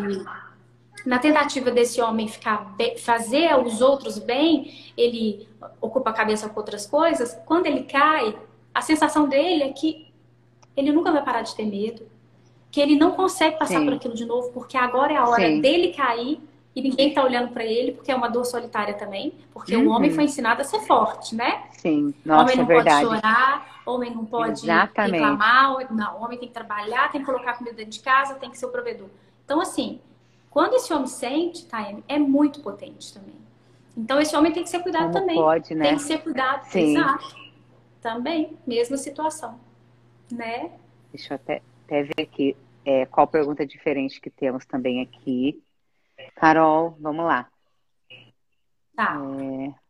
[1.04, 5.48] na tentativa desse homem ficar fazer os outros bem, ele
[5.80, 7.38] ocupa a cabeça com outras coisas.
[7.44, 8.36] Quando ele cai,
[8.74, 10.12] a sensação dele é que
[10.76, 12.06] ele nunca vai parar de ter medo,
[12.70, 13.84] que ele não consegue passar Sim.
[13.84, 15.60] por aquilo de novo, porque agora é a hora Sim.
[15.60, 16.40] dele cair
[16.74, 19.88] e ninguém está olhando para ele, porque é uma dor solitária também, porque uhum.
[19.88, 21.64] o homem foi ensinado a ser forte, né?
[21.72, 23.06] Sim, nossa, homem não é verdade.
[23.06, 25.12] pode chorar, homem não pode Exatamente.
[25.12, 28.48] reclamar, não, o homem tem que trabalhar, tem que colocar comida dentro de casa, tem
[28.48, 29.08] que ser o provedor.
[29.44, 30.00] Então, assim,
[30.52, 33.34] quando esse homem sente, Taime, é muito potente também.
[33.96, 35.36] Então, esse homem tem que ser cuidado Como também.
[35.36, 35.88] Pode, né?
[35.88, 36.96] Tem que ser cuidado, Sim.
[36.96, 37.36] exato.
[38.02, 39.58] Também, mesma situação,
[40.30, 40.72] né?
[41.10, 45.62] Deixa eu até, até ver aqui é, qual pergunta diferente que temos também aqui.
[46.34, 47.48] Carol, vamos lá.
[48.94, 49.18] Tá.
[49.40, 49.82] É...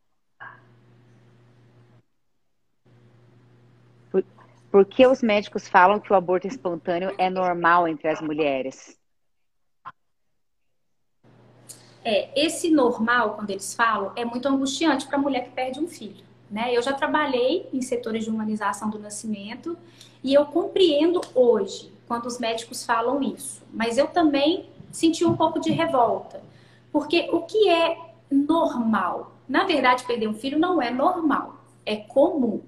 [4.71, 8.99] Por que os médicos falam que o aborto espontâneo é normal entre as mulheres?
[12.05, 15.87] É, esse normal, quando eles falam, é muito angustiante para a mulher que perde um
[15.87, 16.25] filho.
[16.51, 16.77] Né?
[16.77, 19.77] Eu já trabalhei em setores de humanização do nascimento
[20.23, 25.59] e eu compreendo hoje quando os médicos falam isso, mas eu também senti um pouco
[25.59, 26.43] de revolta,
[26.93, 27.97] porque o que é
[28.31, 29.33] normal?
[29.49, 32.61] Na verdade, perder um filho não é normal, é comum.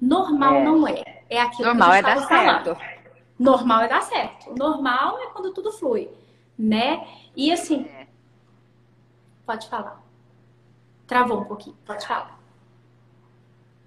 [0.00, 0.64] Normal é.
[0.64, 2.64] não é, é aquilo normal que a gente é dar falando.
[2.64, 3.04] certo.
[3.38, 4.58] Normal é dar certo.
[4.58, 6.08] Normal é quando tudo flui,
[6.58, 7.06] né?
[7.36, 8.03] E assim, é.
[9.46, 10.02] Pode falar.
[11.06, 12.38] Travou um pouquinho, pode falar.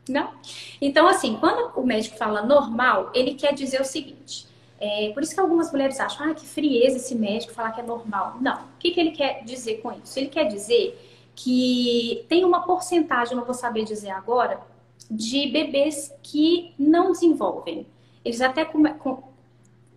[0.08, 0.34] Não?
[0.80, 4.48] Então, assim, quando o médico fala normal, ele quer dizer o seguinte.
[4.80, 7.84] É, por isso que algumas mulheres acham, ah, que frieza esse médico falar que é
[7.84, 8.38] normal.
[8.40, 8.62] Não.
[8.62, 10.18] O que, que ele quer dizer com isso?
[10.20, 11.04] Ele quer dizer
[11.36, 14.62] que tem uma porcentagem, não vou saber dizer agora,
[15.10, 17.88] de bebês que não desenvolvem.
[18.24, 18.68] Eles até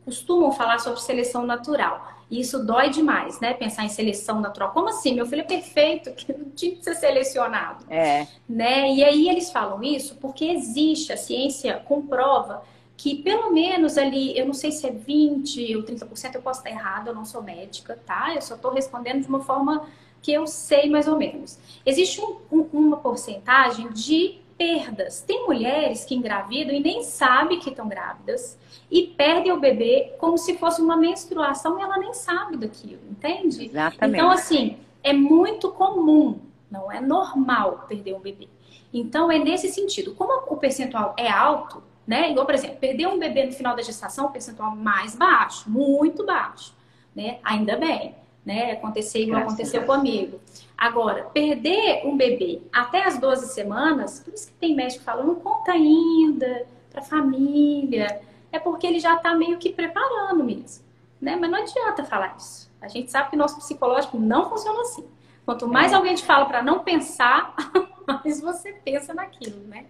[0.05, 2.20] costumam falar sobre seleção natural.
[2.31, 3.53] E isso dói demais, né?
[3.55, 4.71] Pensar em seleção natural.
[4.73, 5.15] Como assim?
[5.15, 7.85] Meu filho é perfeito, que não tinha que ser selecionado.
[7.91, 8.27] É.
[8.49, 8.93] Né?
[8.93, 12.63] E aí eles falam isso porque existe, a ciência comprova
[12.97, 16.69] que pelo menos ali, eu não sei se é 20 ou 30%, eu posso estar
[16.69, 18.35] errada, eu não sou médica, tá?
[18.35, 19.87] Eu só estou respondendo de uma forma
[20.21, 21.59] que eu sei mais ou menos.
[21.85, 25.23] Existe um, um, uma porcentagem de perdas.
[25.23, 28.59] Tem mulheres que engravidam e nem sabem que estão grávidas
[28.91, 33.65] e perdem o bebê como se fosse uma menstruação e ela nem sabe daquilo, entende?
[33.65, 34.19] Exatamente.
[34.19, 36.41] Então, assim, é muito comum,
[36.71, 38.49] não é normal perder um bebê.
[38.93, 40.15] Então, é nesse sentido.
[40.15, 42.31] Como o percentual é alto, né?
[42.31, 46.27] Igual, por exemplo, perder um bebê no final da gestação, o percentual mais baixo, muito
[46.27, 46.75] baixo,
[47.17, 47.39] né?
[47.43, 48.15] Ainda bem,
[48.45, 48.73] né?
[48.73, 50.41] Acontecer igual Graças aconteceu comigo.
[50.77, 55.35] Agora, perder um bebê até as 12 semanas, por isso que tem médico falando, não
[55.37, 58.21] conta ainda para família,
[58.51, 60.85] é porque ele já está meio que preparando mesmo,
[61.21, 61.37] né?
[61.37, 62.71] Mas não adianta falar isso.
[62.81, 65.07] A gente sabe que nosso psicológico não funciona assim.
[65.45, 65.95] Quanto mais é.
[65.95, 67.55] alguém te fala para não pensar,
[68.07, 69.87] mais você pensa naquilo, né?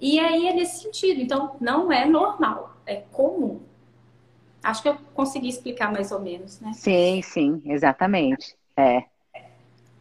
[0.00, 1.20] E aí é nesse sentido.
[1.20, 3.60] Então, não é normal, é comum.
[4.66, 6.72] Acho que eu consegui explicar mais ou menos, né?
[6.74, 8.56] Sim, sim, exatamente.
[8.76, 9.04] É.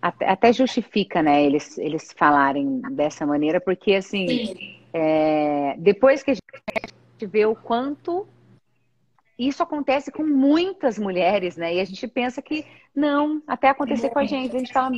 [0.01, 6.34] Até, até justifica, né, eles, eles falarem dessa maneira, porque assim, é, depois que a
[6.34, 8.28] gente vê o quanto
[9.38, 11.76] isso acontece com muitas mulheres, né?
[11.76, 14.55] E a gente pensa que não, até acontecer com a gente.
[14.55, 14.95] A gente fala,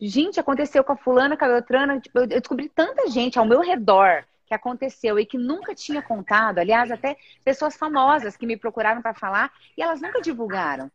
[0.00, 2.00] gente, aconteceu com a fulana, com a Beltrana.
[2.00, 6.58] Tipo, eu descobri tanta gente ao meu redor que aconteceu e que nunca tinha contado.
[6.58, 10.90] Aliás, até pessoas famosas que me procuraram para falar e elas nunca divulgaram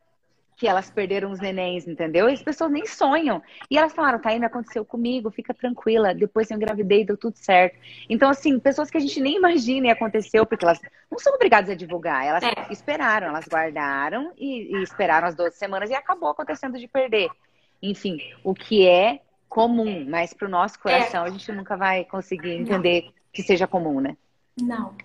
[0.57, 2.29] que elas perderam os nenéns, entendeu?
[2.29, 3.41] E as pessoas nem sonham.
[3.69, 7.77] E elas falaram, tá, me aconteceu comigo, fica tranquila, depois eu engravidei, deu tudo certo.
[8.09, 10.79] Então, assim, pessoas que a gente nem imagina e aconteceu, porque elas
[11.11, 12.71] não são obrigadas a divulgar, elas é.
[12.71, 17.29] esperaram, elas guardaram e, e esperaram as 12 semanas e acabou acontecendo de perder.
[17.81, 21.27] Enfim, o que é comum, mas para o nosso coração é.
[21.27, 23.09] a gente nunca vai conseguir entender.
[23.35, 24.15] Que seja comum, né?
[24.59, 24.95] Não,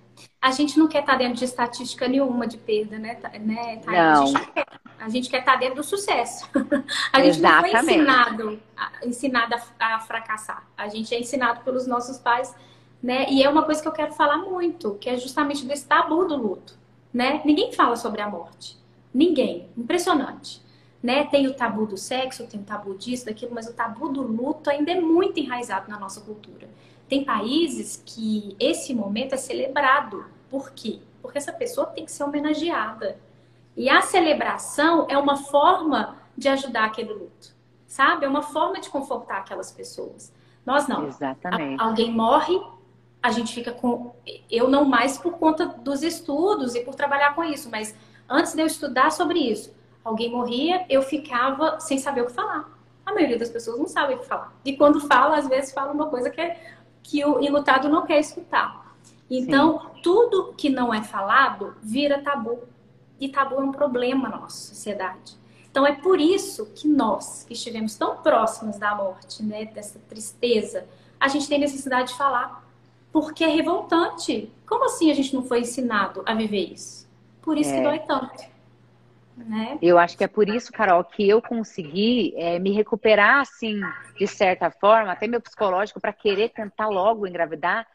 [0.40, 3.18] a gente não quer estar dentro de estatística nenhuma de perda, né?
[3.40, 4.22] né não.
[4.22, 4.66] A gente, quer,
[4.98, 6.48] a gente quer estar dentro do sucesso.
[7.12, 7.72] A gente Exatamente.
[7.72, 8.60] não foi ensinado,
[9.04, 10.66] ensinado a, a, fracassar.
[10.76, 12.54] A gente é ensinado pelos nossos pais,
[13.02, 13.26] né?
[13.28, 16.36] E é uma coisa que eu quero falar muito, que é justamente desse tabu do
[16.36, 16.78] luto,
[17.12, 17.42] né?
[17.44, 18.78] Ninguém fala sobre a morte.
[19.12, 19.68] Ninguém.
[19.76, 20.62] Impressionante.
[21.02, 21.24] Né?
[21.24, 24.68] Tem o tabu do sexo, tem o tabu disso, daquilo, mas o tabu do luto
[24.68, 26.68] ainda é muito enraizado na nossa cultura.
[27.10, 30.24] Tem países que esse momento é celebrado.
[30.48, 31.00] Por quê?
[31.20, 33.18] Porque essa pessoa tem que ser homenageada.
[33.76, 37.52] E a celebração é uma forma de ajudar aquele luto,
[37.84, 38.24] sabe?
[38.24, 40.32] É uma forma de confortar aquelas pessoas.
[40.64, 41.08] Nós não.
[41.08, 41.82] Exatamente.
[41.82, 42.60] A, alguém morre,
[43.20, 44.14] a gente fica com.
[44.48, 47.92] Eu não mais por conta dos estudos e por trabalhar com isso, mas
[48.28, 52.70] antes de eu estudar sobre isso, alguém morria, eu ficava sem saber o que falar.
[53.04, 54.52] A maioria das pessoas não sabe o que falar.
[54.64, 58.20] E quando fala, às vezes fala uma coisa que, é, que o enlutado não quer
[58.20, 58.94] escutar.
[59.30, 60.00] Então, Sim.
[60.02, 62.60] tudo que não é falado vira tabu.
[63.20, 65.38] E tabu é um problema na nossa sociedade.
[65.70, 70.86] Então, é por isso que nós, que estivemos tão próximos da morte, né, dessa tristeza,
[71.18, 72.64] a gente tem necessidade de falar.
[73.12, 74.50] Porque é revoltante.
[74.66, 77.08] Como assim a gente não foi ensinado a viver isso?
[77.42, 77.76] Por isso é.
[77.76, 78.49] que dói tanto.
[79.46, 79.78] Né?
[79.80, 83.80] Eu acho que é por isso, Carol, que eu consegui é, me recuperar, assim,
[84.18, 87.86] de certa forma, até meu psicológico, para querer tentar logo engravidar,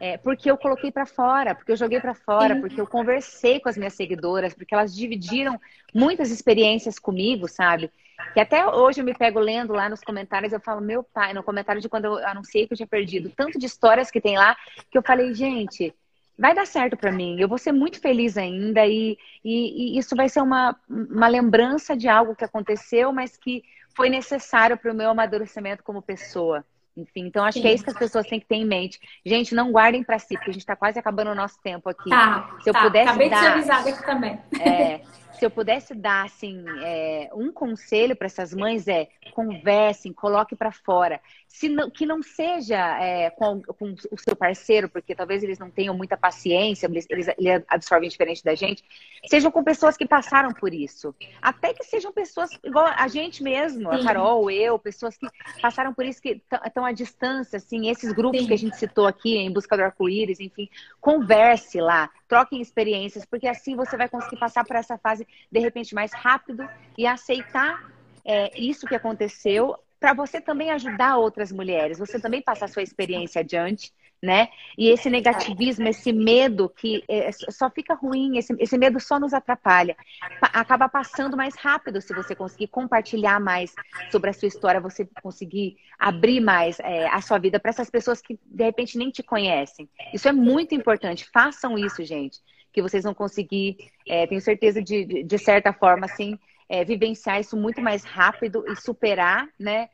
[0.00, 2.60] é, porque eu coloquei para fora, porque eu joguei para fora, Sim.
[2.60, 5.60] porque eu conversei com as minhas seguidoras, porque elas dividiram
[5.94, 7.90] muitas experiências comigo, sabe?
[8.34, 11.42] Que até hoje eu me pego lendo lá nos comentários, eu falo, meu pai, no
[11.42, 14.56] comentário de quando eu anunciei que eu tinha perdido, tanto de histórias que tem lá,
[14.90, 15.94] que eu falei, gente,
[16.38, 20.14] vai dar certo para mim, eu vou ser muito feliz ainda e, e, e, isso
[20.14, 23.64] vai ser uma, uma lembrança de algo que aconteceu, mas que
[23.96, 26.64] foi necessário para o meu amadurecimento como pessoa.
[26.96, 27.62] Enfim, então acho Sim.
[27.62, 28.98] que é isso que as pessoas têm que ter em mente.
[29.24, 32.10] Gente, não guardem para si, porque a gente está quase acabando o nosso tempo aqui.
[32.10, 32.82] Tá, Se eu tá.
[32.82, 34.40] pudesse Acabei dar, de ser avisada aqui também.
[34.60, 35.00] É,
[35.38, 40.72] se eu pudesse dar assim é, um conselho para essas mães é conversem, coloque para
[40.72, 41.20] fora.
[41.46, 45.70] Se não, que não seja é, com, com, o seu parceiro, porque talvez eles não
[45.70, 47.28] tenham muita paciência, eles, eles,
[47.68, 48.82] absorvem diferente da gente.
[49.26, 51.14] Sejam com pessoas que passaram por isso.
[51.40, 55.26] Até que sejam pessoas igual a gente mesmo, a Carol, eu, pessoas que
[55.62, 58.46] passaram por isso que estão à distância, assim, esses grupos Sim.
[58.46, 60.68] que a gente citou aqui em busca do arco-íris, enfim,
[61.00, 65.94] converse lá, troquem experiências, porque assim você vai conseguir passar por essa fase de repente
[65.94, 67.90] mais rápido e aceitar
[68.24, 73.40] é, isso que aconteceu para você também ajudar outras mulheres, você também passar sua experiência
[73.40, 73.92] adiante,
[74.22, 74.48] né?
[74.76, 79.32] E esse negativismo, esse medo que é, só fica ruim, esse, esse medo só nos
[79.32, 79.96] atrapalha.
[80.40, 83.74] Pa acaba passando mais rápido se você conseguir compartilhar mais
[84.10, 88.20] sobre a sua história, você conseguir abrir mais é, a sua vida para essas pessoas
[88.20, 89.88] que de repente nem te conhecem.
[90.12, 91.28] Isso é muito importante.
[91.32, 92.40] Façam isso, gente
[92.70, 96.38] que vocês vão conseguir, é, tenho certeza de, de certa forma, assim,
[96.68, 99.88] é, vivenciar isso muito mais rápido e superar, né?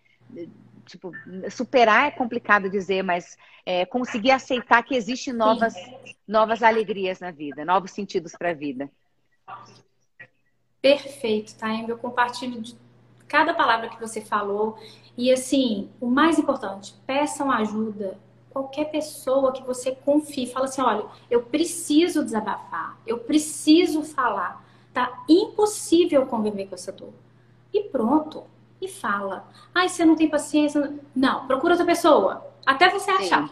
[0.84, 1.12] Tipo,
[1.50, 5.74] superar é complicado dizer, mas é, conseguir aceitar que existem novas,
[6.26, 8.90] novas alegrias na vida, novos sentidos para a vida.
[10.80, 11.74] Perfeito, tá?
[11.74, 12.76] Eu compartilho de
[13.26, 14.78] cada palavra que você falou.
[15.16, 18.18] E assim, o mais importante, peçam ajuda
[18.50, 25.24] qualquer pessoa que você confie, fala assim, olha, eu preciso desabafar, eu preciso falar, tá
[25.28, 27.12] impossível conviver com essa dor.
[27.72, 28.44] E pronto,
[28.80, 29.48] e fala.
[29.74, 30.92] Ai, você não tem paciência?
[31.14, 33.48] Não, procura outra pessoa, até você achar.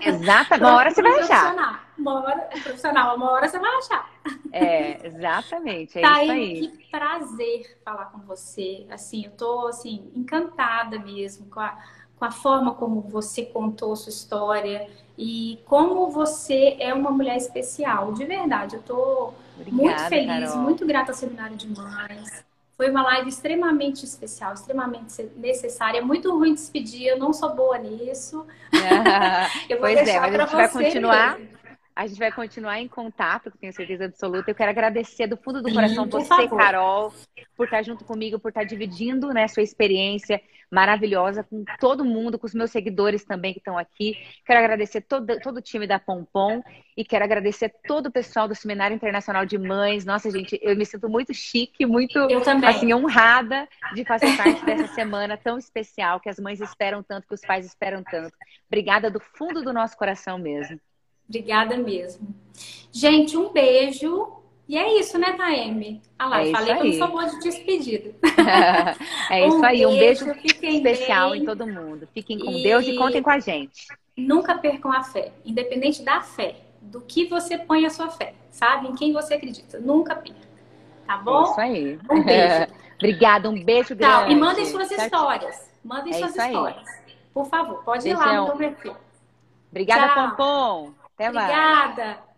[0.00, 1.86] Exato, uma hora você vai achar.
[1.98, 4.10] Uma hora, profissional, uma hora você vai achar.
[4.52, 6.68] É, exatamente, é tá isso aí.
[6.68, 8.86] Que prazer falar com você.
[8.90, 11.76] Assim, eu tô assim encantada mesmo com a
[12.18, 14.88] com a forma como você contou sua história
[15.18, 18.12] e como você é uma mulher especial.
[18.12, 19.34] De verdade, eu estou
[19.70, 20.62] muito feliz, Carol.
[20.62, 22.44] muito grata ao Seminário de Mães.
[22.76, 25.98] Foi uma live extremamente especial, extremamente necessária.
[25.98, 28.46] É muito ruim despedir, eu não sou boa nisso.
[28.70, 31.38] Ah, eu vou pois é, mas a gente vai continuar.
[31.38, 31.55] Mesmo.
[31.96, 34.50] A gente vai continuar em contato, tenho certeza absoluta.
[34.50, 36.58] Eu quero agradecer do fundo do coração você, favor.
[36.58, 37.14] Carol,
[37.56, 40.38] por estar junto comigo, por estar dividindo né, sua experiência
[40.70, 44.14] maravilhosa com todo mundo, com os meus seguidores também que estão aqui.
[44.44, 46.62] Quero agradecer todo, todo o time da Pompom
[46.94, 50.04] e quero agradecer todo o pessoal do Seminário Internacional de Mães.
[50.04, 52.18] Nossa, gente, eu me sinto muito chique, muito
[52.66, 57.34] assim, honrada de fazer parte dessa semana tão especial que as mães esperam tanto, que
[57.34, 58.34] os pais esperam tanto.
[58.66, 60.78] Obrigada do fundo do nosso coração mesmo.
[61.28, 62.34] Obrigada mesmo.
[62.92, 64.32] Gente, um beijo.
[64.68, 66.02] E é isso, né, Taeme?
[66.18, 68.14] Ah lá, é falei que eu não sou boa de despedida.
[69.30, 71.42] é isso um aí, um beijo especial bem.
[71.42, 72.08] em todo mundo.
[72.12, 72.62] Fiquem com e...
[72.62, 73.86] Deus e contem com a gente.
[74.16, 78.88] Nunca percam a fé, independente da fé, do que você põe a sua fé, sabe?
[78.88, 79.78] Em quem você acredita.
[79.78, 80.46] Nunca perca.
[81.06, 81.42] Tá bom?
[81.42, 81.98] É isso aí.
[82.10, 82.72] Um beijo.
[82.96, 84.32] Obrigada, um beijo grande.
[84.32, 85.70] e mandem suas histórias.
[85.84, 86.88] Mandem é suas histórias.
[86.88, 87.14] Aí.
[87.32, 88.96] Por favor, pode ir lá no perfil.
[89.70, 90.30] Obrigada, Tchau.
[90.30, 91.05] Pompom.
[91.16, 91.50] Até mais.
[91.50, 92.26] Obrigada.